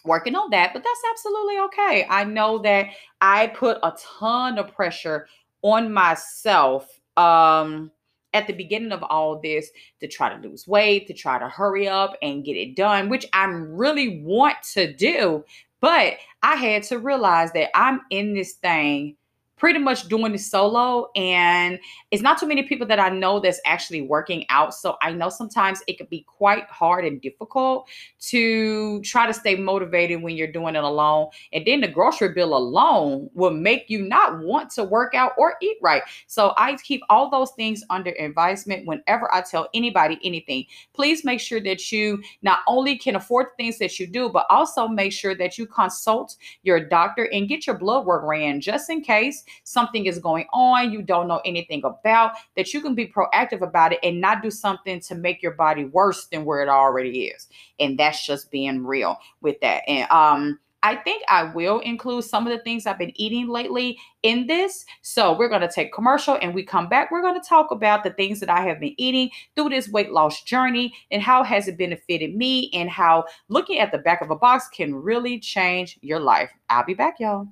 working 0.04 0.36
on 0.36 0.50
that, 0.52 0.74
but 0.74 0.84
that's 0.84 1.02
absolutely 1.12 1.60
okay. 1.60 2.06
I 2.10 2.24
know 2.24 2.60
that 2.60 2.88
I 3.22 3.48
put 3.48 3.78
a 3.84 3.94
ton 4.20 4.58
of 4.58 4.74
pressure 4.74 5.28
on 5.62 5.92
myself 5.92 7.02
um 7.17 7.91
at 8.34 8.48
the 8.48 8.53
beginning 8.53 8.91
of 8.91 9.01
all 9.03 9.39
this 9.39 9.69
to 10.01 10.07
try 10.07 10.29
to 10.29 10.48
lose 10.48 10.67
weight, 10.67 11.07
to 11.07 11.13
try 11.13 11.39
to 11.39 11.48
hurry 11.48 11.88
up 11.88 12.17
and 12.22 12.43
get 12.43 12.57
it 12.57 12.75
done, 12.75 13.07
which 13.07 13.25
I 13.31 13.45
really 13.45 14.22
want 14.24 14.57
to 14.74 14.91
do. 14.93 15.45
But 15.79 16.17
I 16.43 16.55
had 16.55 16.84
to 16.84 17.00
realize 17.00 17.53
that 17.53 17.69
I'm 17.75 18.01
in 18.10 18.34
this 18.34 18.53
thing 18.53 19.15
pretty 19.58 19.80
much 19.80 20.08
doing 20.10 20.34
this 20.34 20.50
solo 20.50 21.10
and 21.16 21.80
it's 22.12 22.22
not 22.22 22.38
too 22.38 22.48
many 22.48 22.64
people 22.64 22.86
that 22.86 23.00
I 23.00 23.10
know 23.10 23.40
that's 23.40 23.62
actually 23.66 24.02
working 24.02 24.46
out. 24.50 24.74
So 24.74 24.98
I 25.02 25.12
know 25.12 25.30
sometimes 25.30 25.82
it 25.88 25.98
could 25.98 26.10
be 26.10 26.26
quite 26.28 26.66
hard 26.66 27.06
and 27.06 27.22
difficult 27.22 27.88
to 28.20 29.02
try 29.02 29.26
to 29.28 29.34
stay 29.34 29.56
motivated 29.56 30.22
when 30.22 30.36
you're 30.36 30.52
doing 30.52 30.76
it 30.76 30.84
alone. 30.84 31.30
And 31.54 31.66
then 31.66 31.82
the 31.82 31.88
grocery 31.88 32.34
bill 32.34 32.56
alone 32.56 33.30
will 33.34 33.52
make 33.52 33.90
you 33.90 34.02
not 34.02 34.40
want 34.40 34.72
to 34.72 34.84
work 34.84 35.16
out 35.16 35.32
or 35.38 35.56
eat 35.62 35.78
right. 35.82 36.04
So 36.28 36.54
I 36.58 36.76
keep 36.76 37.02
all 37.10 37.30
those 37.30 37.52
things 37.52 37.84
under 37.90 38.12
advisement 38.20 38.86
whenever 38.86 39.34
I 39.34 39.42
tell 39.42 39.70
anybody 39.74 40.20
anything. 40.24 40.66
Please 40.94 41.24
make 41.24 41.40
sure 41.40 41.62
that 41.62 41.92
you 41.92 42.22
not 42.42 42.60
only 42.68 42.98
can 42.98 43.16
afford 43.16 43.48
the 43.48 43.64
things 43.64 43.78
that 43.80 44.00
you 44.00 44.08
do, 44.08 44.30
but 44.30 44.46
also 44.50 44.88
make 44.88 45.14
sure 45.14 45.36
that 45.36 45.58
you 45.58 45.66
consult 45.66 46.36
your 46.64 46.80
doctor 46.80 47.30
and 47.32 47.48
get 47.48 47.66
your 47.66 47.78
blood 47.78 48.06
work 48.06 48.24
ran 48.24 48.60
just 48.60 48.90
in 48.90 49.02
case 49.02 49.45
something 49.64 50.06
is 50.06 50.20
going 50.20 50.46
on 50.54 50.92
you 50.92 51.02
don't 51.02 51.28
know 51.28 51.42
anything 51.46 51.84
about, 51.84 52.34
that 52.56 52.74
you 52.74 52.82
can 52.82 52.96
be 52.96 53.08
proactive 53.08 53.62
about 53.62 53.94
it 53.94 54.00
and 54.04 54.22
not 54.22 54.42
do 54.42 54.52
something 54.52 55.00
to 55.02 55.16
make 55.16 55.42
your 55.42 55.54
body 55.54 55.86
worse 55.86 56.28
than 56.28 56.46
where 56.46 56.62
it 56.62 56.70
already 56.70 57.25
is. 57.25 57.48
And 57.80 57.98
that's 57.98 58.25
just 58.25 58.52
being 58.52 58.86
real 58.86 59.18
with 59.42 59.60
that. 59.62 59.84
And 59.88 60.10
um 60.12 60.60
I 60.86 60.96
think 60.96 61.24
I 61.28 61.46
will 61.46 61.80
include 61.80 62.25
some 62.25 62.46
of 62.46 62.56
the 62.56 62.64
things 62.64 62.86
I've 62.86 63.00
been 63.00 63.20
eating 63.20 63.48
lately 63.48 63.98
in 64.22 64.46
this. 64.46 64.86
So 65.02 65.36
we're 65.36 65.50
going 65.50 65.62
to 65.62 65.68
take 65.68 65.92
commercial 65.92 66.38
and 66.40 66.54
we 66.54 66.62
come 66.62 66.88
back. 66.88 67.10
We're 67.10 67.24
going 67.24 67.42
to 67.42 67.50
talk 67.50 67.72
about 67.72 68.04
the 68.04 68.12
things 68.12 68.40
that 68.42 68.52
I 68.52 68.62
have 68.62 68.80
been 68.80 68.94
eating 68.98 69.32
through 69.56 69.70
this 69.70 69.90
weight 69.90 70.12
loss 70.12 70.44
journey 70.44 70.94
and 71.10 71.24
how 71.24 71.42
has 71.42 71.68
it 71.68 71.80
benefited 71.80 72.36
me 72.36 72.70
and 72.72 72.88
how 72.88 73.25
looking 73.50 73.80
at 73.80 73.92
the 73.92 73.98
back 73.98 74.22
of 74.22 74.30
a 74.30 74.36
box 74.36 74.68
can 74.68 74.94
really 74.94 75.40
change 75.40 75.98
your 76.02 76.20
life. 76.20 76.52
I'll 76.70 76.86
be 76.86 76.94
back, 76.94 77.16
y'all. 77.20 77.48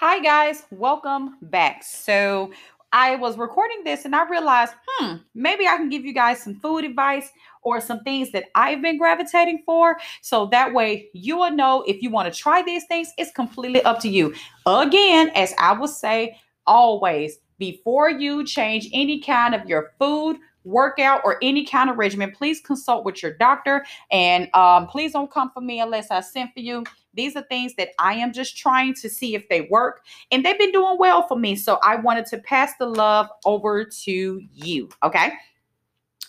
Hi, 0.00 0.20
guys, 0.20 0.62
welcome 0.70 1.38
back. 1.42 1.82
So, 1.82 2.52
I 2.92 3.16
was 3.16 3.36
recording 3.36 3.82
this 3.82 4.04
and 4.04 4.14
I 4.14 4.28
realized, 4.28 4.72
hmm, 4.86 5.16
maybe 5.34 5.66
I 5.66 5.76
can 5.76 5.88
give 5.88 6.04
you 6.04 6.14
guys 6.14 6.40
some 6.40 6.54
food 6.60 6.84
advice 6.84 7.32
or 7.62 7.80
some 7.80 8.04
things 8.04 8.30
that 8.30 8.44
I've 8.54 8.80
been 8.80 8.96
gravitating 8.96 9.64
for. 9.66 9.98
So 10.22 10.46
that 10.52 10.72
way 10.72 11.08
you 11.14 11.38
will 11.38 11.50
know 11.50 11.82
if 11.88 12.00
you 12.00 12.10
want 12.10 12.32
to 12.32 12.40
try 12.40 12.62
these 12.62 12.84
things, 12.86 13.12
it's 13.18 13.32
completely 13.32 13.82
up 13.82 13.98
to 14.02 14.08
you. 14.08 14.32
Again, 14.66 15.32
as 15.34 15.52
I 15.58 15.72
will 15.72 15.88
say 15.88 16.38
always, 16.64 17.40
before 17.58 18.08
you 18.08 18.46
change 18.46 18.88
any 18.92 19.20
kind 19.20 19.52
of 19.52 19.66
your 19.66 19.90
food, 19.98 20.38
workout, 20.64 21.22
or 21.24 21.38
any 21.42 21.64
kind 21.66 21.90
of 21.90 21.98
regimen, 21.98 22.30
please 22.30 22.60
consult 22.60 23.04
with 23.04 23.22
your 23.22 23.32
doctor. 23.34 23.84
And 24.12 24.48
um, 24.54 24.86
please 24.86 25.12
don't 25.12 25.30
come 25.30 25.50
for 25.52 25.60
me 25.60 25.80
unless 25.80 26.10
I 26.10 26.20
sent 26.20 26.54
for 26.54 26.60
you. 26.60 26.84
These 27.18 27.36
are 27.36 27.42
things 27.42 27.74
that 27.74 27.90
I 27.98 28.14
am 28.14 28.32
just 28.32 28.56
trying 28.56 28.94
to 28.94 29.10
see 29.10 29.34
if 29.34 29.48
they 29.48 29.62
work, 29.62 30.04
and 30.30 30.44
they've 30.44 30.58
been 30.58 30.72
doing 30.72 30.96
well 30.98 31.26
for 31.26 31.38
me. 31.38 31.56
So 31.56 31.78
I 31.82 31.96
wanted 31.96 32.24
to 32.26 32.38
pass 32.38 32.72
the 32.78 32.86
love 32.86 33.28
over 33.44 33.84
to 33.84 34.42
you. 34.54 34.88
Okay. 35.02 35.32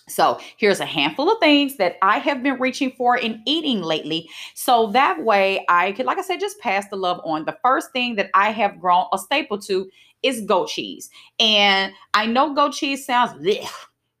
So 0.08 0.40
here's 0.56 0.80
a 0.80 0.86
handful 0.86 1.30
of 1.30 1.38
things 1.38 1.76
that 1.76 1.96
I 2.02 2.18
have 2.18 2.42
been 2.42 2.58
reaching 2.58 2.90
for 2.90 3.16
in 3.16 3.40
eating 3.46 3.80
lately. 3.80 4.28
So 4.54 4.88
that 4.88 5.22
way 5.22 5.64
I 5.68 5.92
could, 5.92 6.04
like 6.04 6.18
I 6.18 6.22
said, 6.22 6.40
just 6.40 6.58
pass 6.58 6.88
the 6.88 6.96
love 6.96 7.20
on. 7.24 7.44
The 7.44 7.56
first 7.62 7.92
thing 7.92 8.16
that 8.16 8.28
I 8.34 8.50
have 8.50 8.80
grown 8.80 9.06
a 9.12 9.18
staple 9.18 9.60
to 9.60 9.88
is 10.24 10.40
goat 10.40 10.68
cheese. 10.68 11.10
And 11.38 11.92
I 12.12 12.26
know 12.26 12.54
goat 12.54 12.72
cheese 12.72 13.06
sounds, 13.06 13.32
bleh, 13.40 13.70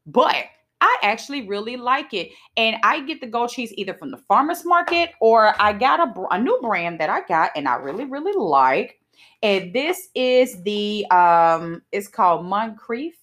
but 0.06 0.44
I 0.80 0.96
actually 1.02 1.46
really 1.46 1.76
like 1.76 2.14
it. 2.14 2.30
And 2.56 2.76
I 2.82 3.00
get 3.00 3.20
the 3.20 3.26
goat 3.26 3.50
cheese 3.50 3.72
either 3.76 3.94
from 3.94 4.10
the 4.10 4.16
farmer's 4.16 4.64
market 4.64 5.10
or 5.20 5.54
I 5.60 5.72
got 5.72 6.00
a, 6.00 6.26
a 6.30 6.40
new 6.40 6.58
brand 6.62 7.00
that 7.00 7.10
I 7.10 7.20
got 7.22 7.50
and 7.54 7.68
I 7.68 7.76
really, 7.76 8.04
really 8.04 8.32
like. 8.32 8.98
And 9.42 9.72
this 9.72 10.08
is 10.14 10.62
the, 10.62 11.06
um, 11.10 11.82
it's 11.92 12.08
called 12.08 12.44
Moncrief 12.44 13.14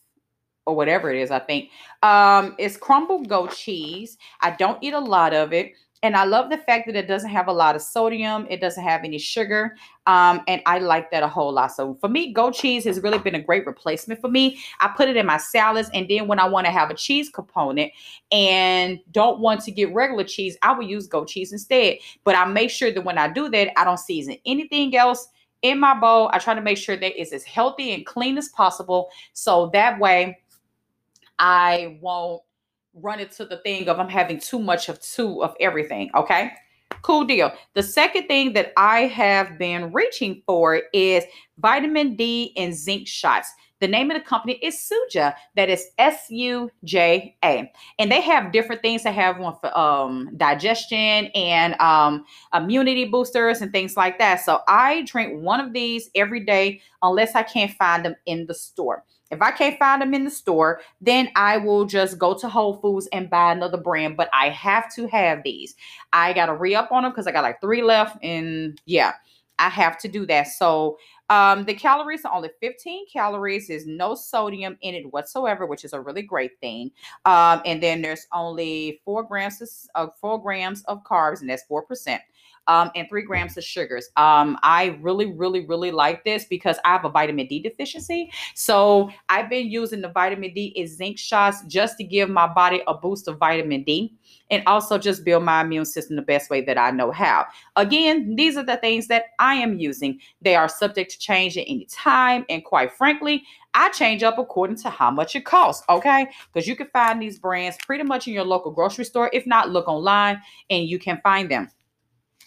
or 0.66 0.76
whatever 0.76 1.12
it 1.12 1.20
is, 1.20 1.32
I 1.32 1.40
think. 1.40 1.70
Um, 2.04 2.56
it's 2.60 2.78
crumbled 2.78 3.30
goat 3.30 3.52
cheese. 3.52 4.18
I 4.42 4.52
don't 4.52 4.84
eat 4.84 4.94
a 4.94 5.00
lot 5.00 5.34
of 5.34 5.54
it. 5.54 5.74
And 6.04 6.16
I 6.16 6.26
love 6.26 6.52
the 6.52 6.58
fact 6.58 6.86
that 6.86 6.96
it 6.96 7.08
doesn't 7.08 7.30
have 7.30 7.48
a 7.48 7.54
lot 7.54 7.76
of 7.76 7.82
sodium. 7.82 8.46
It 8.50 8.62
doesn't 8.62 8.84
have 8.84 9.04
any 9.04 9.18
sugar. 9.18 9.76
Um, 10.06 10.42
and 10.48 10.62
I 10.66 10.78
like 10.78 11.10
that 11.12 11.24
a 11.24 11.28
whole 11.28 11.52
lot. 11.52 11.72
So 11.72 11.96
for 11.96 12.08
me, 12.08 12.32
goat 12.34 12.54
cheese 12.54 12.84
has 12.86 13.02
really 13.02 13.18
been 13.18 13.36
a 13.36 13.42
great 13.42 13.66
replacement 13.66 14.22
for 14.22 14.30
me. 14.30 14.60
I 14.80 14.90
put 14.96 15.10
it 15.10 15.18
in 15.18 15.26
my 15.26 15.38
salads. 15.38 15.90
And 15.94 16.08
then 16.08 16.28
when 16.28 16.40
I 16.40 16.48
want 16.48 16.66
to 16.66 16.72
have 16.72 16.92
a 16.92 16.94
cheese 16.94 17.30
component 17.30 17.92
and 18.32 19.00
don't 19.12 19.40
want 19.40 19.62
to 19.62 19.72
get 19.72 19.94
regular 19.94 20.24
cheese, 20.24 20.56
I 20.62 20.74
will 20.74 20.86
use 20.86 21.08
goat 21.08 21.30
cheese 21.30 21.52
instead. 21.52 21.98
But 22.24 22.36
I 22.36 22.46
make 22.46 22.70
sure 22.70 22.92
that 22.92 23.04
when 23.04 23.18
I 23.18 23.28
do 23.28 23.50
that, 23.50 23.78
I 23.78 23.84
don't 23.84 24.00
season 24.00 24.38
anything 24.46 24.96
else 24.96 25.30
in 25.64 25.80
my 25.80 26.00
bowl. 26.00 26.30
I 26.32 26.38
try 26.38 26.54
to 26.54 26.62
make 26.62 26.78
sure 26.78 26.96
that 26.96 27.20
it's 27.20 27.34
as 27.34 27.44
healthy 27.44 27.94
and 27.94 28.06
clean 28.06 28.38
as 28.38 28.50
possible. 28.50 29.10
So 29.34 29.72
that 29.74 30.00
way 30.00 30.38
I 31.40 31.98
won't 32.02 32.44
run 33.02 33.20
into 33.20 33.46
the 33.46 33.58
thing 33.58 33.88
of 33.90 34.00
I'm 34.00 34.10
having 34.10 34.40
too 34.40 34.60
much 34.60 34.90
of 34.90 35.02
two 35.02 35.44
of 35.44 35.56
everything. 35.60 36.10
Okay. 36.16 36.52
Cool 37.02 37.26
deal. 37.26 37.52
The 37.74 37.84
second 37.84 38.28
thing 38.28 38.54
that 38.54 38.72
I 38.78 39.02
have 39.02 39.58
been 39.58 39.92
reaching 39.92 40.42
for 40.46 40.82
is 40.94 41.26
vitamin 41.58 42.16
D 42.16 42.54
and 42.56 42.74
zinc 42.74 43.08
shots. 43.08 43.54
The 43.80 43.88
name 43.88 44.10
of 44.10 44.18
the 44.18 44.24
company 44.24 44.54
is 44.64 44.76
Suja. 44.76 45.36
That 45.56 45.70
is 45.70 45.86
S 46.00 46.28
U 46.30 46.72
J 46.84 47.36
A, 47.44 47.72
and 48.00 48.12
they 48.12 48.22
have 48.22 48.52
different 48.52 48.82
things. 48.82 49.04
They 49.04 49.12
have 49.12 49.38
one 49.38 49.56
for 49.62 49.78
um, 49.78 50.32
digestion 50.38 51.28
and 51.36 51.80
um, 51.80 52.26
immunity 52.54 53.06
boosters 53.06 53.62
and 53.62 53.72
things 53.72 53.96
like 53.96 54.18
that. 54.18 54.44
So 54.44 54.62
I 54.68 55.04
drink 55.04 55.44
one 55.44 55.60
of 55.60 55.74
these 55.74 56.10
every 56.16 56.44
day 56.44 56.82
unless 57.04 57.36
I 57.36 57.44
can't 57.44 57.72
find 57.72 58.04
them 58.04 58.16
in 58.26 58.48
the 58.48 58.56
store. 58.56 59.04
If 59.32 59.42
I 59.42 59.52
can't 59.52 59.78
find 59.78 60.02
them 60.02 60.14
in 60.14 60.24
the 60.24 60.30
store, 60.30 60.82
then 61.02 61.30
I 61.36 61.58
will 61.58 61.86
just 61.86 62.18
go 62.18 62.34
to 62.38 62.48
Whole 62.48 62.78
Foods 62.78 63.08
and 63.12 63.30
buy 63.30 63.52
another 63.52 63.78
brand. 63.78 64.18
But 64.18 64.30
I 64.34 64.50
have 64.50 64.94
to 64.96 65.08
have 65.08 65.44
these. 65.44 65.76
I 66.14 66.34
got 66.34 66.48
to 66.48 66.56
re 66.56 66.76
up 66.76 66.92
on 66.92 67.04
them 67.04 67.12
because 67.12 67.28
I 67.28 67.32
got 67.32 67.44
like 67.44 67.62
three 67.62 67.84
left. 67.84 68.18
And 68.24 68.80
yeah, 68.86 69.14
I 69.60 69.70
have 69.70 69.98
to 70.00 70.08
do 70.08 70.26
that. 70.28 70.48
So 70.48 70.98
um, 71.30 71.66
the 71.66 71.74
calories 71.74 72.24
are 72.24 72.34
only 72.34 72.50
15 72.62 73.08
calories. 73.12 73.68
There's 73.68 73.86
no 73.86 74.16
sodium 74.16 74.78
in 74.82 74.96
it 74.96 75.12
whatsoever, 75.12 75.66
which 75.66 75.84
is 75.84 75.94
a 75.94 76.00
really 76.00 76.22
great 76.22 76.60
thing. 76.62 76.92
Um, 77.26 77.62
and 77.66 77.84
then 77.84 78.02
there's 78.02 78.28
only 78.32 79.02
four 79.04 79.24
grams 79.24 79.62
of, 79.62 79.70
uh, 80.10 80.12
four 80.22 80.42
grams 80.42 80.84
of 80.84 81.04
carbs, 81.04 81.42
and 81.42 81.50
that's 81.50 81.64
four 81.64 81.82
percent 81.82 82.22
um, 82.68 82.92
and 82.96 83.08
three 83.10 83.24
grams 83.24 83.58
of 83.58 83.64
sugars. 83.64 84.10
Um, 84.18 84.58
I 84.64 84.98
really, 85.02 85.32
really, 85.32 85.66
really 85.66 85.92
like 85.92 86.24
this 86.24 86.46
because 86.46 86.78
I 86.86 86.90
have 86.90 87.06
a 87.06 87.10
vitamin 87.10 87.48
D 87.48 87.60
deficiency. 87.60 88.32
So 88.56 89.10
I've 89.30 89.50
been 89.50 89.70
using 89.70 90.02
the 90.02 90.10
vitamin 90.10 90.54
D 90.54 90.74
and 90.78 90.88
zinc 90.88 91.18
shots 91.18 91.64
just 91.68 91.98
to 91.98 92.04
give 92.04 92.30
my 92.30 92.48
body 92.48 92.82
a 92.88 92.94
boost 92.94 93.28
of 93.28 93.38
vitamin 93.38 93.84
D 93.84 94.14
and 94.50 94.64
also 94.66 94.98
just 94.98 95.26
build 95.26 95.44
my 95.44 95.62
immune 95.62 95.86
system 95.86 96.16
the 96.16 96.22
best 96.22 96.50
way 96.50 96.62
that 96.62 96.78
I 96.78 96.92
know 96.92 97.12
how. 97.12 97.46
Again, 97.76 98.36
these 98.36 98.58
are 98.58 98.64
the 98.64 98.78
things 98.78 99.08
that 99.08 99.26
I 99.40 99.56
am 99.56 99.80
using. 99.80 100.20
They 100.42 100.56
are 100.56 100.70
subject 100.70 101.12
to 101.12 101.20
change 101.20 101.58
at 101.58 101.66
any 101.68 101.86
time. 101.86 102.46
And 102.50 102.64
quite 102.64 102.92
frankly, 102.94 103.44
I 103.74 103.90
change 103.90 104.24
up 104.24 104.38
according 104.38 104.78
to 104.78 104.90
how 104.90 105.12
much 105.12 105.36
it 105.36 105.46
costs, 105.46 105.84
okay? 105.90 106.28
Because 106.52 106.68
you 106.68 106.76
can 106.76 106.88
find 106.88 107.22
these 107.22 107.40
brands 107.40 107.78
pretty 107.86 108.04
much 108.04 108.28
in 108.28 108.34
your 108.34 108.46
local 108.46 108.72
grocery 108.72 109.06
store. 109.06 109.30
If 109.34 109.46
not, 109.46 109.70
look 109.70 109.88
online 109.88 110.42
and 110.70 110.88
you 110.88 110.98
can 110.98 111.20
find 111.24 111.50
them. 111.50 111.70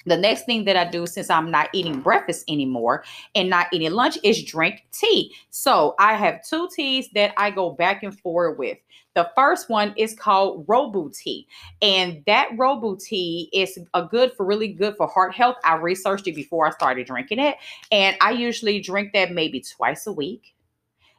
The 0.06 0.16
next 0.16 0.46
thing 0.46 0.64
that 0.64 0.76
I 0.76 0.90
do 0.90 1.06
since 1.06 1.28
I'm 1.30 1.50
not 1.50 1.68
eating 1.74 2.00
breakfast 2.00 2.44
anymore 2.48 3.04
and 3.34 3.50
not 3.50 3.66
eating 3.72 3.90
lunch 3.92 4.18
is 4.24 4.42
drink 4.42 4.86
tea. 4.92 5.34
So 5.50 5.94
I 5.98 6.14
have 6.14 6.42
two 6.42 6.68
teas 6.74 7.08
that 7.14 7.34
I 7.36 7.50
go 7.50 7.70
back 7.70 8.02
and 8.02 8.18
forth 8.18 8.58
with. 8.58 8.78
The 9.14 9.30
first 9.36 9.68
one 9.68 9.92
is 9.96 10.14
called 10.14 10.66
Rooibos 10.68 11.18
tea, 11.18 11.46
and 11.82 12.22
that 12.26 12.50
Rooibos 12.56 13.04
tea 13.04 13.50
is 13.52 13.78
a 13.92 14.04
good 14.04 14.32
for 14.32 14.46
really 14.46 14.68
good 14.68 14.96
for 14.96 15.08
heart 15.08 15.34
health. 15.34 15.56
I 15.64 15.74
researched 15.76 16.28
it 16.28 16.34
before 16.36 16.66
I 16.66 16.70
started 16.70 17.06
drinking 17.08 17.40
it, 17.40 17.56
and 17.90 18.16
I 18.20 18.30
usually 18.30 18.80
drink 18.80 19.12
that 19.14 19.32
maybe 19.32 19.60
twice 19.60 20.06
a 20.06 20.12
week 20.12 20.54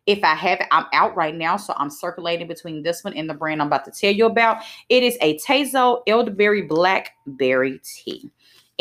If 0.07 0.23
I 0.23 0.33
have 0.33 0.59
it, 0.61 0.67
I'm 0.71 0.85
out 0.93 1.15
right 1.15 1.35
now, 1.35 1.57
so 1.57 1.73
I'm 1.77 1.91
circulating 1.91 2.47
between 2.47 2.81
this 2.81 3.03
one 3.03 3.13
and 3.13 3.29
the 3.29 3.35
brand 3.35 3.61
I'm 3.61 3.67
about 3.67 3.85
to 3.85 3.91
tell 3.91 4.11
you 4.11 4.25
about. 4.25 4.63
It 4.89 5.03
is 5.03 5.17
a 5.21 5.37
Tazo 5.39 6.01
elderberry 6.07 6.63
blackberry 6.63 7.79
tea 7.83 8.31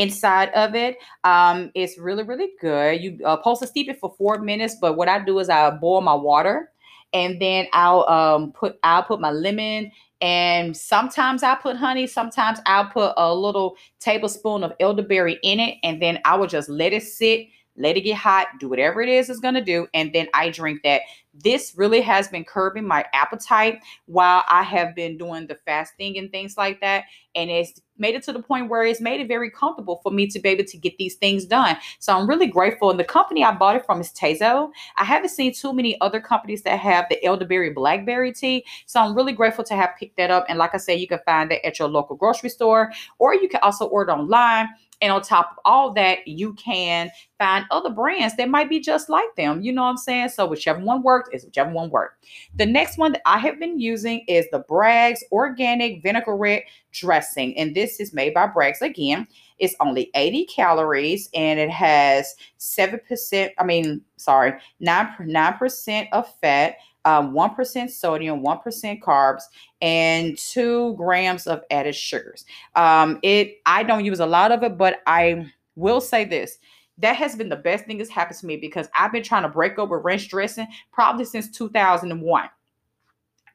inside 0.00 0.48
of 0.50 0.74
it. 0.74 0.96
Um, 1.24 1.70
it's 1.74 1.98
really, 1.98 2.22
really 2.22 2.50
good. 2.60 3.00
You 3.00 3.18
uh, 3.24 3.36
supposed 3.36 3.60
to 3.60 3.66
steep 3.66 3.88
it 3.88 4.00
for 4.00 4.14
four 4.16 4.38
minutes, 4.38 4.76
but 4.80 4.96
what 4.96 5.08
I 5.08 5.22
do 5.22 5.38
is 5.38 5.48
I 5.48 5.70
boil 5.70 6.00
my 6.00 6.14
water 6.14 6.70
and 7.12 7.40
then 7.40 7.66
I'll 7.72 8.08
um 8.08 8.52
put 8.52 8.78
I'll 8.82 9.02
put 9.02 9.20
my 9.20 9.30
lemon 9.30 9.90
and 10.20 10.76
sometimes 10.76 11.42
I 11.42 11.54
put 11.54 11.76
honey, 11.76 12.06
sometimes 12.06 12.60
I'll 12.66 12.86
put 12.86 13.14
a 13.16 13.34
little 13.34 13.76
tablespoon 14.00 14.62
of 14.62 14.72
elderberry 14.78 15.38
in 15.42 15.60
it, 15.60 15.78
and 15.82 16.00
then 16.00 16.18
I 16.24 16.36
will 16.36 16.46
just 16.46 16.68
let 16.68 16.92
it 16.92 17.04
sit 17.04 17.46
let 17.80 17.96
it 17.96 18.02
get 18.02 18.16
hot, 18.16 18.46
do 18.58 18.68
whatever 18.68 19.02
it 19.02 19.08
is 19.08 19.30
it's 19.30 19.40
going 19.40 19.54
to 19.54 19.64
do, 19.64 19.88
and 19.94 20.12
then 20.12 20.28
I 20.34 20.50
drink 20.50 20.82
that. 20.84 21.02
This 21.32 21.74
really 21.76 22.00
has 22.00 22.26
been 22.26 22.44
curbing 22.44 22.86
my 22.86 23.04
appetite 23.14 23.78
while 24.06 24.42
I 24.48 24.64
have 24.64 24.96
been 24.96 25.16
doing 25.16 25.46
the 25.46 25.54
fasting 25.54 26.18
and 26.18 26.30
things 26.30 26.56
like 26.56 26.80
that. 26.80 27.04
And 27.36 27.48
it's 27.48 27.80
made 27.96 28.16
it 28.16 28.24
to 28.24 28.32
the 28.32 28.42
point 28.42 28.68
where 28.68 28.82
it's 28.82 29.00
made 29.00 29.20
it 29.20 29.28
very 29.28 29.48
comfortable 29.48 30.00
for 30.02 30.10
me 30.10 30.26
to 30.26 30.40
be 30.40 30.48
able 30.48 30.64
to 30.64 30.76
get 30.76 30.98
these 30.98 31.14
things 31.14 31.44
done. 31.44 31.76
So 32.00 32.18
I'm 32.18 32.28
really 32.28 32.48
grateful. 32.48 32.90
And 32.90 32.98
the 32.98 33.04
company 33.04 33.44
I 33.44 33.54
bought 33.54 33.76
it 33.76 33.86
from 33.86 34.00
is 34.00 34.10
Tazo. 34.10 34.72
I 34.98 35.04
haven't 35.04 35.28
seen 35.28 35.54
too 35.54 35.72
many 35.72 36.00
other 36.00 36.20
companies 36.20 36.62
that 36.62 36.80
have 36.80 37.06
the 37.08 37.24
elderberry 37.24 37.70
blackberry 37.70 38.32
tea. 38.32 38.64
So 38.86 38.98
I'm 38.98 39.14
really 39.14 39.32
grateful 39.32 39.62
to 39.64 39.76
have 39.76 39.90
picked 39.96 40.16
that 40.16 40.32
up. 40.32 40.46
And 40.48 40.58
like 40.58 40.74
I 40.74 40.78
said, 40.78 40.98
you 40.98 41.06
can 41.06 41.20
find 41.24 41.52
it 41.52 41.64
at 41.64 41.78
your 41.78 41.88
local 41.88 42.16
grocery 42.16 42.50
store, 42.50 42.90
or 43.20 43.36
you 43.36 43.48
can 43.48 43.60
also 43.62 43.86
order 43.86 44.10
online. 44.12 44.68
And 45.00 45.12
on 45.12 45.22
top 45.22 45.52
of 45.52 45.58
all 45.64 45.92
that, 45.94 46.26
you 46.26 46.52
can 46.54 47.10
find 47.38 47.64
other 47.70 47.90
brands 47.90 48.36
that 48.36 48.48
might 48.48 48.68
be 48.68 48.80
just 48.80 49.08
like 49.08 49.34
them. 49.36 49.62
You 49.62 49.72
know 49.72 49.82
what 49.82 49.90
I'm 49.90 49.96
saying? 49.96 50.28
So 50.30 50.46
whichever 50.46 50.80
one 50.80 51.02
worked 51.02 51.34
is 51.34 51.44
whichever 51.44 51.70
one 51.70 51.90
worked. 51.90 52.26
The 52.56 52.66
next 52.66 52.98
one 52.98 53.12
that 53.12 53.22
I 53.24 53.38
have 53.38 53.58
been 53.58 53.80
using 53.80 54.24
is 54.28 54.46
the 54.50 54.60
Bragg's 54.60 55.24
Organic 55.32 56.02
Vinaigrette 56.02 56.64
Dressing. 56.92 57.56
And 57.56 57.74
this 57.74 58.00
is 58.00 58.12
made 58.12 58.34
by 58.34 58.46
Bragg's 58.46 58.82
again. 58.82 59.26
It's 59.58 59.74
only 59.80 60.10
80 60.14 60.46
calories 60.46 61.28
and 61.34 61.60
it 61.60 61.70
has 61.70 62.34
7%, 62.58 63.50
I 63.58 63.64
mean, 63.64 64.02
sorry, 64.16 64.54
9, 64.80 65.14
9% 65.20 66.08
of 66.12 66.34
fat, 66.40 66.76
um, 67.04 67.32
1% 67.32 67.90
sodium, 67.90 68.42
1% 68.42 69.00
carbs, 69.00 69.42
and 69.80 70.36
two 70.36 70.94
grams 70.96 71.46
of 71.46 71.62
added 71.70 71.94
sugars. 71.94 72.44
Um, 72.76 73.18
it 73.22 73.58
I 73.66 73.82
don't 73.82 74.04
use 74.04 74.20
a 74.20 74.26
lot 74.26 74.52
of 74.52 74.62
it, 74.62 74.76
but 74.76 75.00
I 75.06 75.50
will 75.76 76.00
say 76.00 76.24
this. 76.24 76.58
That 76.98 77.16
has 77.16 77.34
been 77.34 77.48
the 77.48 77.56
best 77.56 77.86
thing 77.86 77.96
that's 77.96 78.10
happened 78.10 78.38
to 78.40 78.46
me 78.46 78.58
because 78.58 78.88
I've 78.94 79.12
been 79.12 79.22
trying 79.22 79.44
to 79.44 79.48
break 79.48 79.78
over 79.78 79.98
ranch 80.00 80.28
dressing 80.28 80.66
probably 80.92 81.24
since 81.24 81.50
2001 81.50 82.50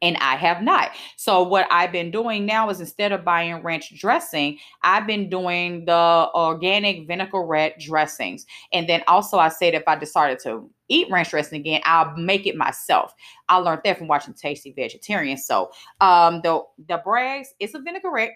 and 0.02 0.18
I 0.18 0.36
have 0.36 0.62
not. 0.62 0.92
So 1.18 1.44
what 1.44 1.68
I've 1.72 1.92
been 1.92 2.12
doing 2.12 2.46
now 2.46 2.70
is 2.70 2.80
instead 2.80 3.12
of 3.12 3.24
buying 3.26 3.62
ranch 3.64 3.98
dressing, 4.00 4.58
I've 4.84 5.08
been 5.08 5.30
doing 5.30 5.86
the 5.86 6.30
organic 6.34 7.08
vinaigrette 7.08 7.80
dressings. 7.80 8.46
And 8.74 8.88
then 8.90 9.04
also 9.08 9.38
I 9.38 9.50
said 9.50 9.74
if 9.74 9.84
I 9.88 9.96
decided 9.96 10.40
to 10.40 10.70
eat 10.88 11.08
ranch 11.12 11.32
dressing 11.32 11.60
again, 11.60 11.82
I'll 11.86 12.16
make 12.16 12.46
it 12.46 12.56
myself. 12.56 13.14
I 13.50 13.58
learned 13.58 13.82
that 13.86 13.98
from 13.98 14.08
watching 14.08 14.34
Tasty 14.34 14.72
Vegetarian. 14.72 15.38
So 15.38 15.72
um 16.02 16.42
the 16.44 16.62
the 16.88 17.02
Bragg's, 17.04 17.54
it's 17.60 17.74
a 17.74 17.80
vinaigrette. 17.80 18.32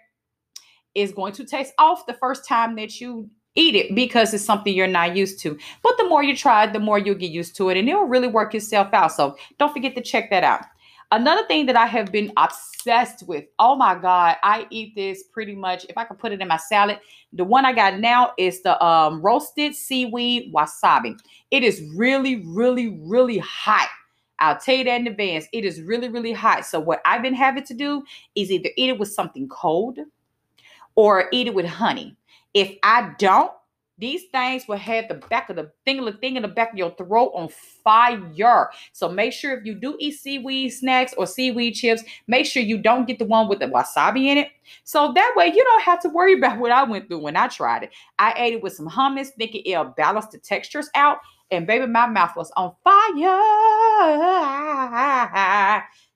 Is 0.96 1.12
going 1.12 1.34
to 1.34 1.46
taste 1.46 1.74
off 1.78 2.08
the 2.08 2.16
first 2.16 2.48
time 2.48 2.76
that 2.78 3.00
you 3.00 3.30
eat 3.54 3.76
it 3.76 3.94
because 3.94 4.34
it's 4.34 4.44
something 4.44 4.74
you're 4.74 4.88
not 4.88 5.16
used 5.16 5.40
to. 5.42 5.58
But 5.84 5.98
the 5.98 6.06
more 6.06 6.24
you 6.24 6.36
try 6.36 6.64
it, 6.64 6.74
the 6.74 6.80
more 6.80 6.98
you'll 6.98 7.14
get 7.14 7.30
used 7.30 7.56
to 7.58 7.70
it 7.70 7.78
and 7.78 7.88
it'll 7.88 8.06
really 8.06 8.28
work 8.28 8.56
itself 8.56 8.92
out. 8.92 9.12
So 9.12 9.38
don't 9.60 9.72
forget 9.72 9.96
to 9.96 10.02
check 10.02 10.32
that 10.32 10.44
out. 10.44 10.66
Another 11.12 11.46
thing 11.48 11.66
that 11.66 11.76
I 11.76 11.88
have 11.88 12.12
been 12.12 12.32
obsessed 12.38 13.28
with. 13.28 13.46
Oh 13.58 13.76
my 13.76 13.96
God, 13.96 14.36
I 14.44 14.68
eat 14.70 14.94
this 14.96 15.24
pretty 15.24 15.56
much. 15.56 15.86
If 15.90 15.98
I 15.98 16.04
can 16.04 16.18
put 16.18 16.32
it 16.32 16.40
in 16.40 16.48
my 16.48 16.58
salad, 16.58 17.00
the 17.34 17.44
one 17.44 17.66
I 17.66 17.74
got 17.74 18.00
now 18.00 18.34
is 18.38 18.62
the 18.62 18.84
um, 18.84 19.20
roasted 19.22 19.74
seaweed 19.74 20.54
wasabi. 20.54 21.18
It 21.50 21.64
is 21.64 21.82
really, 21.96 22.44
really, 22.46 23.00
really 23.02 23.40
hot. 23.40 23.90
I'll 24.38 24.60
tell 24.60 24.76
you 24.76 24.84
that 24.84 25.02
in 25.02 25.08
advance. 25.08 25.48
It 25.52 25.66
is 25.66 25.82
really, 25.82 26.10
really 26.10 26.32
hot. 26.32 26.66
So 26.66 26.80
what 26.80 27.02
I've 27.06 27.24
been 27.24 27.34
having 27.34 27.64
to 27.64 27.74
do 27.74 28.04
is 28.36 28.52
either 28.52 28.70
eat 28.78 28.92
it 28.92 29.00
with 29.00 29.12
something 29.12 29.50
cold 29.50 29.98
or 30.96 31.28
eat 31.32 31.48
it 31.48 31.56
with 31.56 31.66
honey. 31.66 32.16
If 32.54 32.76
I 32.84 33.14
don't, 33.18 33.52
these 34.00 34.24
things 34.32 34.68
will 34.68 34.78
have 34.78 35.08
the 35.08 35.16
back 35.16 35.50
of 35.50 35.58
the 35.58 35.72
thing, 35.86 36.04
the 36.04 36.14
thing 36.14 36.38
in 36.38 36.42
the 36.42 36.48
back 36.48 36.72
of 36.72 36.78
your 36.78 36.92
throat 36.96 37.32
on 37.36 37.50
fire. 37.50 38.70
So 38.94 39.10
make 39.10 39.34
sure 39.34 39.58
if 39.58 39.66
you 39.66 39.76
do 39.76 39.96
eat 40.00 40.14
seaweed 40.14 40.74
snacks 40.74 41.14
or 41.18 41.28
seaweed 41.28 41.76
chips, 41.76 42.04
make 42.28 42.46
sure 42.46 42.64
you 42.64 42.78
don't 42.78 43.06
get 43.06 43.20
the 43.20 43.26
one 43.26 43.50
with 43.50 43.60
the 43.60 43.68
wasabi 43.68 44.28
in 44.28 44.38
it. 44.38 44.50
So 44.84 45.12
that 45.14 45.34
way 45.36 45.48
you 45.48 45.64
don't 45.64 45.84
have 45.84 46.02
to 46.02 46.10
worry 46.10 46.34
about 46.34 46.60
what 46.60 46.72
I 46.72 46.84
went 46.84 47.08
through 47.08 47.20
when 47.20 47.36
I 47.36 47.48
tried 47.48 47.84
it. 47.84 47.92
I 48.18 48.34
ate 48.38 48.54
it 48.54 48.64
with 48.64 48.74
some 48.74 48.90
hummus, 48.90 49.30
thinking 49.38 49.64
it'll 49.66 49.86
balance 49.86 50.28
the 50.28 50.38
textures 50.38 50.90
out. 50.96 51.18
And 51.52 51.68
baby, 51.68 51.86
my 51.88 52.08
mouth 52.08 52.36
was 52.36 52.52
on 52.56 52.74
fire. 52.84 53.00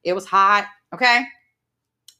It 0.03 0.13
was 0.13 0.25
hot. 0.25 0.67
Okay 0.93 1.25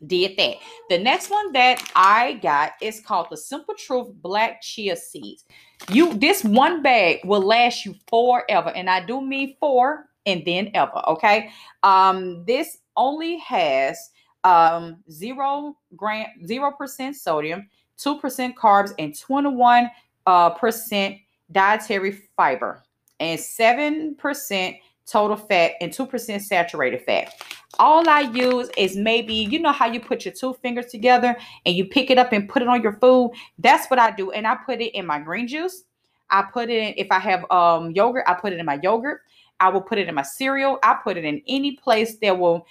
did 0.07 0.37
that. 0.37 0.55
The 0.89 0.97
next 0.97 1.29
one 1.29 1.51
that 1.53 1.83
I 1.95 2.33
got 2.41 2.73
is 2.81 2.99
called 2.99 3.27
the 3.29 3.37
Simple 3.37 3.75
Truth 3.75 4.09
Black 4.21 4.61
Chia 4.61 4.95
Seeds. 4.95 5.45
You 5.89 6.13
this 6.13 6.43
one 6.43 6.81
bag 6.81 7.19
will 7.25 7.41
last 7.41 7.85
you 7.85 7.95
forever, 8.09 8.69
and 8.69 8.89
I 8.89 9.05
do 9.05 9.21
mean 9.21 9.55
four 9.59 10.09
and 10.25 10.43
then 10.45 10.71
ever. 10.73 11.01
Okay. 11.07 11.49
Um, 11.83 12.43
this 12.45 12.77
only 12.95 13.37
has 13.39 13.97
um 14.43 14.97
zero 15.09 15.77
gram, 15.95 16.27
zero 16.45 16.71
percent 16.71 17.15
sodium, 17.15 17.67
two 17.97 18.19
percent 18.19 18.55
carbs, 18.55 18.91
and 18.99 19.17
21 19.17 19.89
uh 20.25 20.49
percent 20.51 21.17
dietary 21.51 22.19
fiber, 22.35 22.83
and 23.19 23.39
seven 23.39 24.15
percent 24.15 24.77
total 25.05 25.37
fat 25.37 25.73
and 25.81 25.91
2% 25.91 26.41
saturated 26.41 27.01
fat. 27.01 27.33
All 27.79 28.07
I 28.07 28.21
use 28.21 28.69
is 28.77 28.95
maybe, 28.95 29.33
you 29.33 29.59
know 29.59 29.71
how 29.71 29.88
you 29.88 29.99
put 29.99 30.25
your 30.25 30.33
two 30.33 30.53
fingers 30.55 30.88
together 30.88 31.36
and 31.65 31.75
you 31.75 31.86
pick 31.86 32.09
it 32.12 32.17
up 32.17 32.31
and 32.31 32.47
put 32.47 32.62
it 32.62 32.67
on 32.67 32.81
your 32.81 32.93
food? 32.93 33.31
That's 33.57 33.88
what 33.88 33.99
I 33.99 34.12
do. 34.12 34.31
And 34.31 34.45
I 34.47 34.55
put 34.55 34.81
it 34.81 34.95
in 34.97 35.05
my 35.05 35.19
green 35.19 35.47
juice. 35.47 35.83
I 36.29 36.43
put 36.43 36.69
it 36.69 36.77
in, 36.77 36.93
if 36.97 37.12
I 37.12 37.19
have 37.19 37.49
um, 37.51 37.91
yogurt, 37.91 38.23
I 38.27 38.33
put 38.33 38.53
it 38.53 38.59
in 38.59 38.65
my 38.65 38.79
yogurt. 38.81 39.21
I 39.59 39.69
will 39.69 39.81
put 39.81 39.97
it 39.97 40.07
in 40.07 40.15
my 40.15 40.23
cereal. 40.23 40.79
I 40.83 40.95
put 41.03 41.17
it 41.17 41.25
in 41.25 41.41
any 41.47 41.75
place 41.77 42.17
that 42.17 42.38
will, 42.38 42.65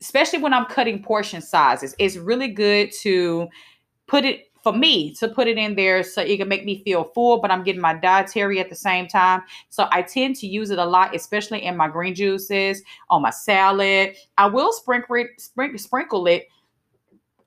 especially 0.00 0.38
when 0.40 0.52
I'm 0.52 0.66
cutting 0.66 1.02
portion 1.02 1.40
sizes. 1.40 1.94
It's 1.98 2.16
really 2.16 2.48
good 2.48 2.92
to 3.00 3.48
put 4.06 4.24
it 4.24 4.51
for 4.62 4.72
me 4.72 5.12
to 5.14 5.28
put 5.28 5.48
it 5.48 5.58
in 5.58 5.74
there 5.74 6.02
so 6.02 6.22
it 6.22 6.36
can 6.36 6.48
make 6.48 6.64
me 6.64 6.82
feel 6.84 7.04
full, 7.04 7.40
but 7.40 7.50
I'm 7.50 7.64
getting 7.64 7.80
my 7.80 7.94
dietary 7.94 8.60
at 8.60 8.68
the 8.68 8.76
same 8.76 9.08
time. 9.08 9.42
So 9.70 9.88
I 9.90 10.02
tend 10.02 10.36
to 10.36 10.46
use 10.46 10.70
it 10.70 10.78
a 10.78 10.84
lot, 10.84 11.14
especially 11.14 11.64
in 11.64 11.76
my 11.76 11.88
green 11.88 12.14
juices, 12.14 12.82
on 13.10 13.22
my 13.22 13.30
salad. 13.30 14.14
I 14.38 14.46
will 14.46 14.72
sprinkle 14.72 15.16
it, 15.16 15.28
sprinkle, 15.38 15.78
sprinkle 15.78 16.26
it 16.28 16.46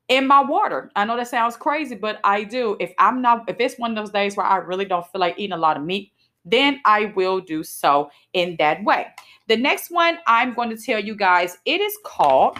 in 0.10 0.28
my 0.28 0.42
water. 0.42 0.92
I 0.96 1.06
know 1.06 1.16
that 1.16 1.30
sounds 1.30 1.56
crazy, 1.56 1.96
but 1.96 2.20
I 2.24 2.44
do. 2.44 2.76
If 2.80 2.94
I'm 3.00 3.22
not, 3.22 3.50
if 3.50 3.58
it's 3.60 3.80
one 3.80 3.92
of 3.92 3.98
those 3.98 4.12
days 4.12 4.36
where 4.36 4.46
I 4.46 4.58
really 4.58 4.86
don't 4.86 5.06
feel 5.08 5.22
like 5.22 5.36
eating 5.38 5.54
a 5.54 5.58
lot 5.58 5.78
of 5.78 5.84
meat, 5.84 6.12
then 6.44 6.80
I 6.86 7.14
will 7.16 7.40
do 7.40 7.64
so 7.64 8.12
in 8.34 8.56
that 8.60 8.84
way. 8.84 9.08
The 9.48 9.58
next 9.58 9.90
one 9.90 10.20
I'm 10.28 10.54
going 10.54 10.70
to 10.70 10.78
tell 10.78 11.00
you 11.00 11.16
guys, 11.16 11.58
it 11.66 11.82
is 11.82 11.98
called, 12.04 12.60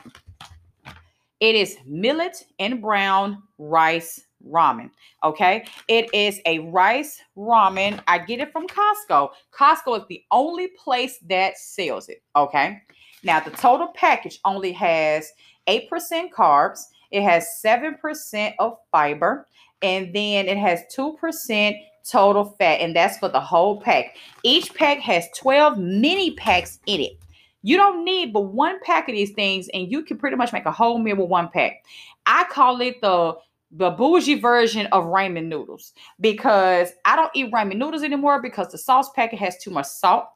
it 1.40 1.56
is 1.56 1.78
millet 1.86 2.46
and 2.58 2.82
brown 2.82 3.44
rice 3.58 4.22
ramen. 4.46 4.90
Okay. 5.24 5.66
It 5.88 6.14
is 6.14 6.40
a 6.46 6.60
rice 6.60 7.20
ramen. 7.38 8.02
I 8.08 8.20
get 8.20 8.40
it 8.40 8.52
from 8.52 8.68
Costco. 8.68 9.30
Costco 9.58 10.00
is 10.00 10.06
the 10.08 10.24
only 10.32 10.70
place 10.84 11.18
that 11.28 11.58
sells 11.58 12.10
it. 12.10 12.22
Okay. 12.36 12.82
Now, 13.24 13.40
the 13.40 13.52
total 13.52 13.88
package 13.96 14.40
only 14.46 14.72
has 14.74 15.32
8% 15.68 15.90
carbs, 16.32 16.80
it 17.12 17.24
has 17.24 17.48
7% 17.64 18.54
of 18.60 18.78
fiber, 18.92 19.48
and 19.82 20.14
then 20.14 20.48
it 20.48 20.58
has 20.58 20.82
2% 20.96 21.76
total 22.08 22.56
fat, 22.60 22.82
and 22.82 22.96
that's 22.96 23.18
for 23.18 23.30
the 23.30 23.40
whole 23.40 23.82
pack. 23.82 24.16
Each 24.44 24.74
pack 24.74 25.00
has 25.00 25.26
12 25.36 25.78
mini 25.80 26.32
packs 26.36 26.80
in 26.86 27.02
it. 27.02 27.18
You 27.64 27.78
don't 27.78 28.06
need 28.06 28.32
but 28.32 28.42
one 28.42 28.80
pack 28.82 29.10
of 29.10 29.16
these 29.16 29.32
things, 29.32 29.70
and 29.74 29.92
you 29.92 30.04
can 30.04 30.18
pretty 30.18 30.36
much 30.36 30.54
make 30.54 30.66
a 30.66 30.72
whole 30.72 31.00
meal 31.00 31.16
with 31.16 31.30
one 31.30 31.50
pack. 31.50 31.84
I 32.28 32.44
call 32.52 32.80
it 32.82 33.02
the 33.02 33.36
the 33.78 33.92
bougie 33.92 34.40
version 34.40 34.88
of 34.88 35.04
ramen 35.06 35.48
noodles 35.48 35.92
because 36.22 36.94
I 37.04 37.16
don't 37.16 37.32
eat 37.34 37.52
ramen 37.52 37.78
noodles 37.78 38.04
anymore 38.04 38.42
because 38.42 38.72
the 38.72 38.78
sauce 38.78 39.10
packet 39.12 39.40
has 39.40 39.58
too 39.58 39.72
much 39.72 39.88
salt. 39.88 40.28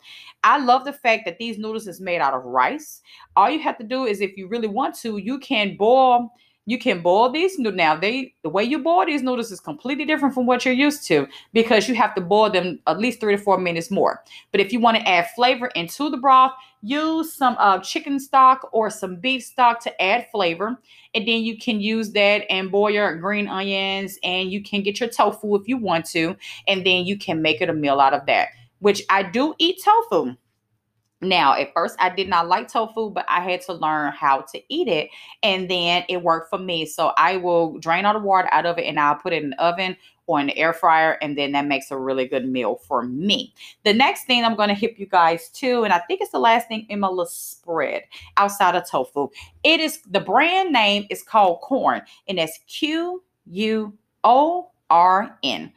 I 0.43 0.57
love 0.57 0.83
the 0.83 0.93
fact 0.93 1.23
that 1.25 1.37
these 1.37 1.57
noodles 1.57 1.87
is 1.87 2.01
made 2.01 2.19
out 2.19 2.33
of 2.33 2.43
rice. 2.43 3.01
All 3.35 3.49
you 3.49 3.59
have 3.59 3.77
to 3.77 3.83
do 3.83 4.05
is 4.05 4.19
if 4.19 4.35
you 4.35 4.47
really 4.47 4.67
want 4.67 4.95
to, 4.99 5.17
you 5.17 5.39
can 5.39 5.77
boil 5.77 6.31
you 6.65 6.77
can 6.77 7.01
boil 7.01 7.31
these 7.31 7.57
noodles. 7.57 7.77
Now, 7.77 7.95
they 7.95 8.35
the 8.43 8.49
way 8.49 8.63
you 8.63 8.77
boil 8.77 9.05
these 9.05 9.23
noodles 9.23 9.51
is 9.51 9.59
completely 9.59 10.05
different 10.05 10.35
from 10.35 10.45
what 10.45 10.65
you're 10.65 10.73
used 10.73 11.07
to 11.07 11.27
because 11.51 11.89
you 11.89 11.95
have 11.95 12.13
to 12.13 12.21
boil 12.21 12.51
them 12.51 12.79
at 12.85 12.99
least 12.99 13.19
three 13.19 13.35
to 13.35 13.41
four 13.41 13.57
minutes 13.57 13.89
more. 13.89 14.23
But 14.51 14.61
if 14.61 14.71
you 14.71 14.79
want 14.79 14.97
to 14.97 15.07
add 15.07 15.29
flavor 15.35 15.67
into 15.75 16.11
the 16.11 16.17
broth, 16.17 16.51
use 16.81 17.33
some 17.33 17.55
uh, 17.59 17.79
chicken 17.79 18.19
stock 18.19 18.69
or 18.71 18.89
some 18.89 19.17
beef 19.17 19.43
stock 19.43 19.81
to 19.81 20.01
add 20.01 20.27
flavor. 20.31 20.79
And 21.13 21.27
then 21.27 21.41
you 21.41 21.57
can 21.57 21.81
use 21.81 22.11
that 22.11 22.43
and 22.49 22.71
boil 22.71 22.89
your 22.89 23.15
green 23.17 23.47
onions 23.47 24.17
and 24.23 24.51
you 24.51 24.63
can 24.63 24.83
get 24.83 24.99
your 24.99 25.09
tofu 25.09 25.55
if 25.55 25.67
you 25.67 25.77
want 25.77 26.05
to. 26.07 26.35
And 26.67 26.85
then 26.85 27.05
you 27.05 27.17
can 27.17 27.41
make 27.41 27.61
it 27.61 27.69
a 27.69 27.73
meal 27.73 27.99
out 27.99 28.13
of 28.13 28.25
that, 28.27 28.49
which 28.79 29.03
I 29.09 29.23
do 29.23 29.55
eat 29.57 29.81
tofu. 29.83 30.35
Now, 31.21 31.53
at 31.53 31.73
first, 31.73 31.97
I 31.99 32.09
did 32.09 32.29
not 32.29 32.47
like 32.47 32.69
tofu, 32.69 33.09
but 33.09 33.25
I 33.27 33.41
had 33.41 33.59
to 33.63 33.73
learn 33.73 34.13
how 34.13 34.45
to 34.53 34.61
eat 34.69 34.87
it. 34.87 35.09
And 35.43 35.69
then 35.69 36.05
it 36.07 36.23
worked 36.23 36.49
for 36.49 36.57
me. 36.57 36.85
So 36.85 37.11
I 37.17 37.35
will 37.35 37.77
drain 37.79 38.05
all 38.05 38.13
the 38.13 38.19
water 38.19 38.47
out 38.53 38.65
of 38.65 38.77
it 38.77 38.85
and 38.85 38.97
I'll 38.97 39.15
put 39.15 39.33
it 39.33 39.43
in 39.43 39.49
the 39.49 39.61
oven 39.61 39.97
or 40.29 40.45
the 40.45 40.55
air 40.55 40.73
fryer. 40.73 41.17
And 41.23 41.35
then 41.35 41.53
that 41.53 41.65
makes 41.65 41.89
a 41.89 41.97
really 41.97 42.27
good 42.27 42.47
meal 42.47 42.75
for 42.87 43.01
me. 43.01 43.51
The 43.83 43.95
next 43.95 44.25
thing 44.25 44.45
I'm 44.45 44.55
going 44.55 44.69
to 44.69 44.75
hip 44.75 44.99
you 44.99 45.07
guys 45.07 45.49
to, 45.55 45.83
and 45.83 45.91
I 45.91 45.97
think 45.97 46.21
it's 46.21 46.31
the 46.31 46.37
last 46.37 46.67
thing 46.67 46.85
in 46.87 46.99
my 46.99 47.07
little 47.07 47.25
spread 47.25 48.03
outside 48.37 48.75
of 48.75 48.87
tofu. 48.87 49.29
It 49.63 49.79
is 49.79 50.01
the 50.03 50.19
brand 50.19 50.71
name 50.71 51.07
is 51.09 51.23
called 51.23 51.61
Quorn, 51.61 52.03
and 52.27 52.37
that's 52.37 52.59
Q 52.67 53.23
U 53.47 53.97
O 54.23 54.69
R 54.91 55.39
N. 55.41 55.73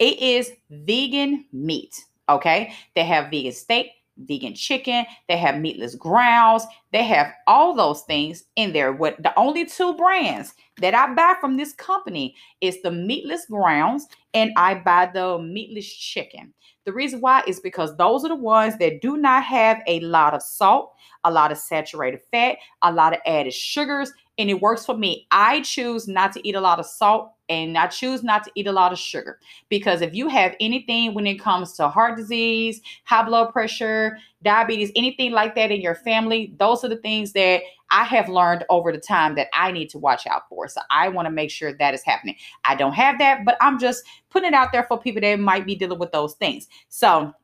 It 0.00 0.18
is 0.18 0.50
vegan 0.68 1.44
meat. 1.52 2.04
Okay. 2.28 2.74
They 2.96 3.04
have 3.04 3.30
vegan 3.30 3.52
steak 3.52 3.92
vegan 4.18 4.54
chicken, 4.54 5.04
they 5.28 5.36
have 5.36 5.60
meatless 5.60 5.94
grounds, 5.94 6.66
they 6.92 7.02
have 7.04 7.32
all 7.46 7.74
those 7.74 8.02
things 8.02 8.44
in 8.56 8.72
there. 8.72 8.92
What 8.92 9.22
the 9.22 9.36
only 9.38 9.64
two 9.64 9.94
brands 9.94 10.54
that 10.80 10.94
I 10.94 11.14
buy 11.14 11.34
from 11.40 11.56
this 11.56 11.72
company 11.72 12.34
is 12.60 12.82
the 12.82 12.90
meatless 12.90 13.46
grounds 13.46 14.06
and 14.34 14.52
I 14.56 14.74
buy 14.74 15.10
the 15.12 15.38
meatless 15.38 15.92
chicken. 15.92 16.54
The 16.84 16.92
reason 16.92 17.20
why 17.20 17.42
is 17.46 17.60
because 17.60 17.96
those 17.96 18.24
are 18.24 18.28
the 18.28 18.34
ones 18.34 18.76
that 18.78 19.00
do 19.00 19.16
not 19.16 19.44
have 19.44 19.78
a 19.86 20.00
lot 20.00 20.34
of 20.34 20.42
salt, 20.42 20.92
a 21.24 21.30
lot 21.30 21.52
of 21.52 21.58
saturated 21.58 22.20
fat, 22.32 22.58
a 22.82 22.92
lot 22.92 23.12
of 23.12 23.20
added 23.24 23.54
sugars, 23.54 24.12
and 24.38 24.48
it 24.48 24.60
works 24.60 24.86
for 24.86 24.96
me. 24.96 25.26
I 25.30 25.60
choose 25.60 26.08
not 26.08 26.32
to 26.32 26.48
eat 26.48 26.54
a 26.54 26.60
lot 26.60 26.78
of 26.78 26.86
salt 26.86 27.32
and 27.48 27.76
I 27.76 27.86
choose 27.86 28.22
not 28.22 28.44
to 28.44 28.50
eat 28.54 28.66
a 28.66 28.72
lot 28.72 28.92
of 28.92 28.98
sugar 28.98 29.38
because 29.68 30.00
if 30.00 30.14
you 30.14 30.28
have 30.28 30.54
anything 30.58 31.12
when 31.12 31.26
it 31.26 31.34
comes 31.34 31.74
to 31.74 31.88
heart 31.88 32.16
disease, 32.16 32.80
high 33.04 33.24
blood 33.24 33.52
pressure, 33.52 34.16
diabetes, 34.42 34.90
anything 34.96 35.32
like 35.32 35.54
that 35.56 35.70
in 35.70 35.80
your 35.80 35.94
family, 35.94 36.54
those 36.58 36.82
are 36.82 36.88
the 36.88 36.96
things 36.96 37.32
that 37.32 37.60
I 37.90 38.04
have 38.04 38.30
learned 38.30 38.64
over 38.70 38.90
the 38.90 38.98
time 38.98 39.34
that 39.34 39.48
I 39.52 39.70
need 39.70 39.90
to 39.90 39.98
watch 39.98 40.26
out 40.26 40.48
for. 40.48 40.66
So 40.66 40.80
I 40.90 41.08
want 41.08 41.26
to 41.26 41.30
make 41.30 41.50
sure 41.50 41.74
that 41.74 41.92
is 41.92 42.02
happening. 42.02 42.36
I 42.64 42.74
don't 42.74 42.94
have 42.94 43.18
that, 43.18 43.44
but 43.44 43.58
I'm 43.60 43.78
just 43.78 44.02
putting 44.30 44.48
it 44.48 44.54
out 44.54 44.72
there 44.72 44.84
for 44.84 44.98
people 44.98 45.20
that 45.20 45.38
might 45.38 45.66
be 45.66 45.74
dealing 45.74 45.98
with 45.98 46.10
those 46.10 46.34
things. 46.34 46.68
So 46.88 47.34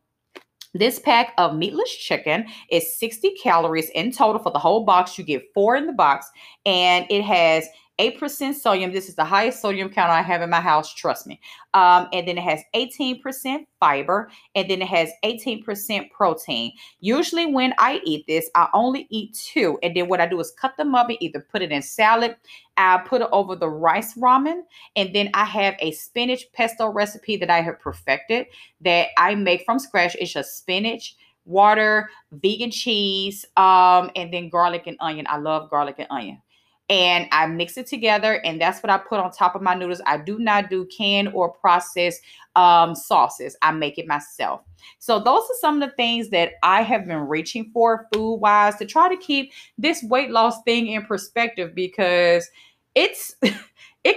this 0.75 0.99
pack 0.99 1.33
of 1.39 1.57
meatless 1.57 1.95
chicken 1.95 2.47
is 2.71 2.99
60 2.99 3.35
calories 3.43 3.91
in 3.91 4.13
total 4.13 4.43
for 4.43 4.53
the 4.53 4.59
whole 4.59 4.85
box. 4.85 5.19
You 5.19 5.25
get 5.25 5.43
four 5.55 5.77
in 5.77 5.87
the 5.87 5.93
box, 5.93 6.31
and 6.67 7.07
it 7.11 7.23
has 7.23 7.67
8% 7.99 8.55
sodium. 8.55 8.93
This 8.93 9.09
is 9.09 9.17
the 9.17 9.25
highest 9.25 9.61
sodium 9.61 9.89
count 9.89 10.11
I 10.11 10.23
have 10.23 10.43
in 10.43 10.51
my 10.51 10.61
house, 10.61 10.95
trust 10.95 11.27
me. 11.27 11.41
Um, 11.75 12.09
and 12.13 12.27
then 12.27 12.39
it 12.39 12.45
has 12.45 12.61
18% 12.75 13.67
fiber, 13.81 14.31
and 14.55 14.71
then 14.71 14.83
it 14.83 14.89
has 14.89 15.11
18% 15.25 16.11
protein. 16.11 16.73
Usually, 17.01 17.47
when 17.47 17.75
I 17.79 18.01
eat 18.05 18.27
this, 18.27 18.51
I 18.55 18.69
only 18.73 19.07
eat 19.11 19.35
two. 19.35 19.79
And 19.83 19.97
then 19.97 20.09
what 20.09 20.21
I 20.21 20.27
do 20.27 20.39
is 20.41 20.53
cut 20.53 20.77
them 20.77 20.95
up 20.95 21.09
and 21.09 21.19
either 21.21 21.41
put 21.51 21.63
it 21.63 21.73
in 21.73 21.83
salad, 21.83 22.37
I 22.77 22.99
put 22.99 23.23
it 23.23 23.29
over 23.33 23.57
the 23.57 23.69
rice 23.69 24.15
ramen, 24.15 24.63
and 24.95 25.15
then 25.15 25.31
I 25.35 25.45
have 25.45 25.75
a 25.81 25.93
spinach 25.93 26.45
pesto 26.53 26.89
recipe 26.89 27.37
that 27.39 27.51
I 27.51 27.61
have 27.61 27.81
perfected 27.81 28.47
that 28.83 29.09
I 29.19 29.35
make 29.35 29.65
from 29.65 29.79
scratch. 29.79 30.17
It's 30.21 30.33
just 30.33 30.59
spinach 30.59 31.17
water, 31.45 32.11
vegan 32.31 32.71
cheese, 32.71 33.45
um, 33.57 34.11
and 34.15 34.33
then 34.33 34.51
garlic 34.51 34.87
and 34.87 34.99
onion. 35.01 35.27
I 35.29 35.39
love 35.39 35.71
garlic 35.71 35.97
and 35.99 36.07
onion 36.11 36.43
and 36.89 37.29
I 37.33 37.47
mix 37.47 37.77
it 37.77 37.87
together, 37.87 38.35
and 38.45 38.61
that's 38.61 38.83
what 38.83 38.91
I 38.91 38.99
put 38.99 39.21
on 39.21 39.31
top 39.31 39.55
of 39.55 39.63
my 39.63 39.75
noodles. 39.75 40.01
I 40.07 40.19
do 40.19 40.39
not 40.39 40.71
do 40.71 40.87
canned 40.87 41.29
or 41.35 41.51
processed 41.51 42.23
um, 42.57 42.95
sauces. 42.95 43.57
I 43.63 43.73
make 43.73 43.99
it 43.99 44.07
myself. 44.07 44.63
So 44.99 45.19
those 45.19 45.43
are 45.43 45.59
some 45.61 45.83
of 45.83 45.89
the 45.89 45.95
things 45.97 46.31
that 46.31 46.53
I 46.63 46.83
have 46.83 47.07
been 47.07 47.29
reaching 47.29 47.71
for 47.73 48.07
food 48.13 48.37
wise 48.37 48.77
to 48.77 48.87
try 48.87 49.09
to 49.09 49.17
keep 49.17 49.53
this 49.77 50.03
weight 50.05 50.31
loss 50.31 50.63
thing 50.63 50.89
in 50.89 51.05
perspective 51.05 51.75
because 51.75 52.49
it's 52.95 53.35
it 53.43 53.53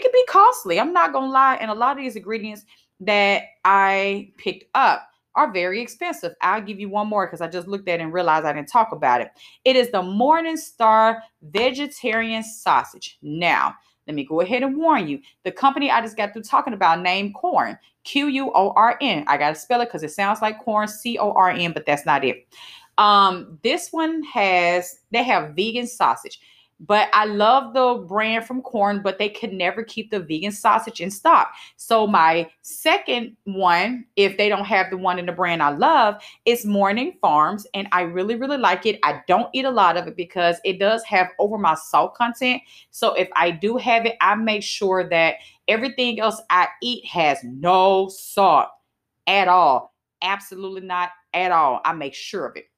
can 0.02 0.12
be 0.14 0.26
costly. 0.30 0.80
I'm 0.80 0.94
not 0.94 1.14
gonna 1.14 1.32
lie, 1.32 1.56
and 1.56 1.72
a 1.72 1.76
lot 1.76 1.98
of 1.98 2.04
these 2.04 2.16
ingredients 2.16 2.64
that 3.02 3.44
I 3.66 4.32
picked 4.38 4.66
up 4.76 5.11
are 5.36 5.52
very 5.52 5.82
expensive. 5.82 6.34
I'll 6.42 6.62
give 6.62 6.80
you 6.80 6.90
one 6.90 7.08
more 7.08 7.26
because 7.26 7.42
I 7.42 7.48
just 7.48 7.68
looked 7.68 7.88
at 7.88 8.00
and 8.00 8.14
realized 8.14 8.46
I 8.46 8.54
didn't 8.54 8.70
talk 8.70 8.92
about 8.92 9.22
it. 9.22 9.30
It 9.66 9.76
is 9.76 9.92
the 9.92 10.02
Morning 10.02 10.58
Star 10.58 11.24
Vegetarian 11.42 12.44
Sausage. 12.44 13.18
Now, 13.22 13.76
let 14.08 14.16
me 14.16 14.26
go 14.26 14.42
ahead 14.42 14.64
and 14.64 14.76
warn 14.76 15.08
you. 15.08 15.20
The 15.44 15.52
company 15.52 15.90
I 15.92 16.02
just 16.02 16.18
got 16.18 16.34
through 16.34 16.44
talking 16.44 16.74
about 16.74 17.02
named 17.02 17.36
Quorn, 17.36 17.78
Q 18.04 18.28
U 18.28 18.52
O 18.54 18.74
R 18.76 18.98
N. 19.00 19.24
I 19.28 19.38
got 19.38 19.50
to 19.50 19.56
spell 19.56 19.82
it 19.82 19.86
because 19.86 20.04
it 20.04 20.12
sounds 20.12 20.42
like 20.42 20.64
corn, 20.64 20.88
C 20.88 21.18
O 21.18 21.32
R 21.32 21.52
N, 21.52 21.72
but 21.72 21.86
that's 21.86 22.06
not 22.06 22.26
it. 22.26 22.48
Um, 22.98 23.58
this 23.64 23.90
one 23.92 24.22
has, 24.24 25.00
they 25.12 25.24
have 25.24 25.56
vegan 25.56 25.88
sausage. 25.88 26.40
But 26.88 27.10
I 27.14 27.26
love 27.26 27.76
the 27.76 28.04
brand 28.08 28.46
from 28.46 28.64
Quorn, 28.64 29.04
but 29.04 29.20
they 29.20 29.30
could 29.30 29.54
never 29.54 29.84
keep 29.84 30.10
the 30.10 30.20
vegan 30.20 30.52
sausage 30.52 31.00
in 31.00 31.12
stock. 31.12 31.54
So 31.76 32.08
my 32.08 32.50
second 32.64 33.38
one, 33.44 34.06
if 34.16 34.36
they 34.36 34.50
don't 34.50 34.66
have 34.66 34.90
the 34.90 34.98
one 34.98 35.20
in 35.20 35.28
the 35.28 35.32
brand 35.32 35.62
I 35.62 35.70
love, 35.70 36.22
is 36.46 36.66
Morning 36.66 37.18
Farms. 37.22 37.68
And 37.76 37.88
I 37.92 38.02
really, 38.02 38.34
really 38.34 38.58
like 38.58 38.88
it. 38.88 39.00
I 39.04 39.22
don't 39.28 39.50
eat 39.54 39.66
a 39.66 39.70
lot 39.70 39.96
of 39.96 40.08
it 40.08 40.16
because 40.18 40.58
it 40.66 40.80
does 40.80 41.04
have 41.04 41.28
over 41.38 41.60
my 41.60 41.76
salt 41.76 42.16
content. 42.16 42.64
So 42.90 43.14
if 43.14 43.30
I 43.36 43.52
do 43.52 43.78
have 43.78 44.08
it, 44.08 44.16
I 44.20 44.34
make 44.34 44.64
sure 44.64 45.08
that 45.08 45.36
everything 45.68 46.20
else 46.20 46.42
I 46.50 46.68
eat 46.82 47.06
has 47.06 47.38
no 47.44 48.10
salt 48.10 48.70
at 49.28 49.48
all. 49.48 49.94
Absolutely 50.24 50.82
not 50.82 51.12
at 51.36 51.52
all. 51.52 51.80
I 51.86 51.94
make 51.94 52.16
sure 52.16 52.48
of 52.48 52.58
it. 52.58 52.71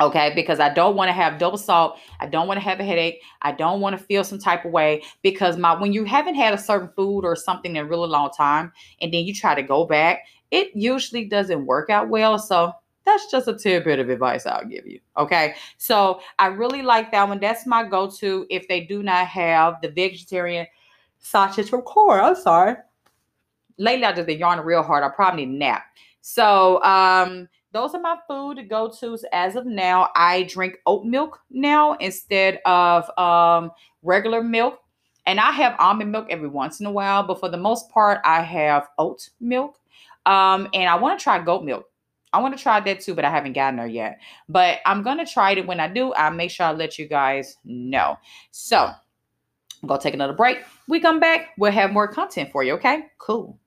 Okay, 0.00 0.32
because 0.34 0.58
I 0.58 0.72
don't 0.72 0.96
want 0.96 1.08
to 1.08 1.12
have 1.12 1.38
double 1.38 1.58
salt. 1.58 1.98
I 2.18 2.26
don't 2.26 2.48
want 2.48 2.58
to 2.58 2.64
have 2.64 2.80
a 2.80 2.84
headache. 2.84 3.20
I 3.42 3.52
don't 3.52 3.80
want 3.80 3.96
to 3.98 4.02
feel 4.02 4.24
some 4.24 4.38
type 4.38 4.64
of 4.64 4.72
way 4.72 5.02
because 5.22 5.58
my 5.58 5.78
when 5.78 5.92
you 5.92 6.04
haven't 6.04 6.34
had 6.34 6.54
a 6.54 6.58
certain 6.58 6.88
food 6.96 7.24
or 7.24 7.36
something 7.36 7.76
in 7.76 7.84
a 7.84 7.88
really 7.88 8.08
long 8.08 8.30
time 8.30 8.72
and 9.00 9.12
then 9.12 9.24
you 9.24 9.34
try 9.34 9.54
to 9.54 9.62
go 9.62 9.84
back, 9.84 10.20
it 10.50 10.70
usually 10.74 11.26
doesn't 11.26 11.66
work 11.66 11.90
out 11.90 12.08
well. 12.08 12.38
So 12.38 12.72
that's 13.04 13.30
just 13.30 13.48
a 13.48 13.54
tidbit 13.54 13.98
of 13.98 14.08
advice 14.08 14.46
I'll 14.46 14.64
give 14.64 14.86
you. 14.86 15.00
Okay. 15.16 15.54
So 15.76 16.20
I 16.38 16.46
really 16.46 16.82
like 16.82 17.12
that 17.12 17.28
one. 17.28 17.40
That's 17.40 17.66
my 17.66 17.84
go-to 17.84 18.46
if 18.48 18.68
they 18.68 18.80
do 18.82 19.02
not 19.02 19.26
have 19.26 19.80
the 19.82 19.90
vegetarian 19.90 20.66
sausage 21.18 21.68
from 21.68 21.82
Quorn. 21.82 22.20
I'm 22.20 22.36
sorry. 22.36 22.76
Lately 23.78 24.04
I 24.04 24.12
just 24.12 24.26
been 24.26 24.38
yawning 24.38 24.64
real 24.64 24.82
hard. 24.82 25.04
I 25.04 25.08
probably 25.08 25.46
need 25.46 25.54
a 25.54 25.58
nap. 25.58 25.84
So 26.20 26.82
um 26.82 27.48
those 27.72 27.94
are 27.94 28.00
my 28.00 28.16
food 28.28 28.68
go 28.68 28.88
tos 28.90 29.24
as 29.32 29.56
of 29.56 29.66
now. 29.66 30.10
I 30.14 30.44
drink 30.44 30.76
oat 30.86 31.04
milk 31.04 31.40
now 31.50 31.94
instead 31.94 32.60
of 32.66 33.10
um, 33.18 33.70
regular 34.02 34.42
milk. 34.42 34.78
And 35.26 35.38
I 35.38 35.52
have 35.52 35.76
almond 35.78 36.10
milk 36.10 36.26
every 36.30 36.48
once 36.48 36.80
in 36.80 36.86
a 36.86 36.90
while, 36.90 37.22
but 37.22 37.38
for 37.38 37.48
the 37.48 37.56
most 37.56 37.88
part, 37.90 38.20
I 38.24 38.42
have 38.42 38.88
oat 38.98 39.30
milk. 39.40 39.78
Um, 40.26 40.68
and 40.74 40.88
I 40.88 40.96
want 40.96 41.18
to 41.18 41.22
try 41.22 41.42
goat 41.42 41.64
milk. 41.64 41.86
I 42.32 42.40
want 42.40 42.56
to 42.56 42.62
try 42.62 42.80
that 42.80 43.00
too, 43.00 43.14
but 43.14 43.24
I 43.24 43.30
haven't 43.30 43.52
gotten 43.52 43.76
there 43.76 43.86
yet. 43.86 44.18
But 44.48 44.78
I'm 44.84 45.02
going 45.02 45.18
to 45.18 45.26
try 45.26 45.52
it. 45.52 45.66
When 45.66 45.80
I 45.80 45.88
do, 45.88 46.12
I'll 46.14 46.32
make 46.32 46.50
sure 46.50 46.66
I 46.66 46.72
let 46.72 46.98
you 46.98 47.06
guys 47.06 47.56
know. 47.64 48.16
So 48.50 48.78
I'm 48.78 49.86
going 49.86 50.00
to 50.00 50.02
take 50.02 50.14
another 50.14 50.32
break. 50.32 50.58
We 50.88 50.98
come 51.00 51.20
back, 51.20 51.50
we'll 51.58 51.72
have 51.72 51.92
more 51.92 52.08
content 52.08 52.50
for 52.50 52.64
you. 52.64 52.74
Okay, 52.74 53.06
cool. 53.18 53.58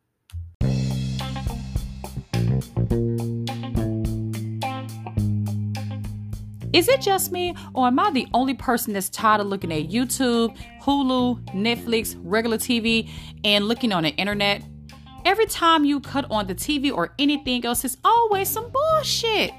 Is 6.75 6.89
it 6.89 6.99
just 6.99 7.31
me, 7.31 7.55
or 7.73 7.87
am 7.87 7.97
I 7.99 8.11
the 8.11 8.27
only 8.33 8.53
person 8.53 8.91
that's 8.91 9.07
tired 9.07 9.39
of 9.39 9.47
looking 9.47 9.71
at 9.71 9.87
YouTube, 9.87 10.57
Hulu, 10.81 11.41
Netflix, 11.53 12.19
regular 12.21 12.57
TV, 12.57 13.09
and 13.45 13.69
looking 13.69 13.93
on 13.93 14.03
the 14.03 14.09
internet? 14.09 14.61
Every 15.23 15.45
time 15.45 15.85
you 15.85 16.01
cut 16.01 16.29
on 16.29 16.47
the 16.47 16.53
TV 16.53 16.91
or 16.91 17.13
anything 17.17 17.63
else, 17.63 17.85
it's 17.85 17.95
always 18.03 18.49
some 18.49 18.69
bullshit. 18.71 19.51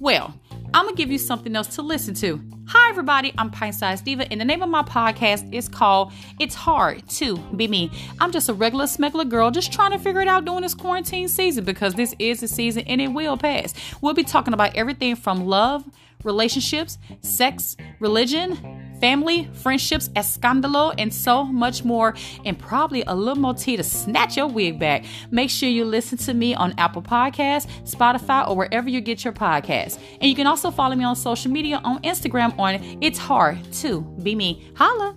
Well, 0.00 0.34
I'm 0.72 0.86
gonna 0.86 0.96
give 0.96 1.10
you 1.10 1.18
something 1.18 1.54
else 1.54 1.66
to 1.74 1.82
listen 1.82 2.14
to. 2.14 2.40
Hi, 2.68 2.88
everybody, 2.88 3.34
I'm 3.36 3.50
Pint 3.50 3.74
Size 3.74 4.00
Diva, 4.00 4.26
and 4.32 4.40
the 4.40 4.46
name 4.46 4.62
of 4.62 4.70
my 4.70 4.82
podcast 4.82 5.52
is 5.52 5.68
called 5.68 6.14
It's 6.40 6.54
Hard 6.54 7.06
to 7.10 7.36
Be 7.56 7.68
Me. 7.68 7.90
I'm 8.20 8.32
just 8.32 8.48
a 8.48 8.54
regular 8.54 8.86
smuggler 8.86 9.26
girl 9.26 9.50
just 9.50 9.70
trying 9.70 9.92
to 9.92 9.98
figure 9.98 10.22
it 10.22 10.28
out 10.28 10.46
during 10.46 10.62
this 10.62 10.72
quarantine 10.72 11.28
season 11.28 11.64
because 11.64 11.92
this 11.92 12.14
is 12.18 12.42
a 12.42 12.48
season 12.48 12.84
and 12.86 13.02
it 13.02 13.08
will 13.08 13.36
pass. 13.36 13.74
We'll 14.00 14.14
be 14.14 14.24
talking 14.24 14.54
about 14.54 14.74
everything 14.74 15.14
from 15.14 15.44
love 15.44 15.84
relationships, 16.24 16.98
sex, 17.20 17.76
religion, 18.00 18.80
family, 19.00 19.50
friendships, 19.52 20.08
escandalo, 20.10 20.94
and 20.98 21.12
so 21.12 21.44
much 21.44 21.84
more, 21.84 22.14
and 22.44 22.58
probably 22.58 23.02
a 23.06 23.14
little 23.14 23.40
more 23.40 23.54
tea 23.54 23.76
to 23.76 23.82
snatch 23.82 24.36
your 24.36 24.46
wig 24.46 24.78
back. 24.78 25.04
Make 25.30 25.50
sure 25.50 25.68
you 25.68 25.84
listen 25.84 26.18
to 26.18 26.34
me 26.34 26.54
on 26.54 26.74
Apple 26.78 27.02
Podcasts, 27.02 27.66
Spotify, 27.82 28.48
or 28.48 28.56
wherever 28.56 28.88
you 28.88 29.00
get 29.00 29.24
your 29.24 29.32
podcasts. 29.32 29.98
And 30.20 30.24
you 30.24 30.34
can 30.34 30.46
also 30.46 30.70
follow 30.70 30.96
me 30.96 31.04
on 31.04 31.16
social 31.16 31.50
media 31.50 31.80
on 31.84 32.00
Instagram 32.02 32.58
on 32.58 32.74
It's 33.02 33.18
Hard 33.18 33.58
to 33.74 34.00
Be 34.22 34.34
Me. 34.34 34.72
Holla! 34.76 35.14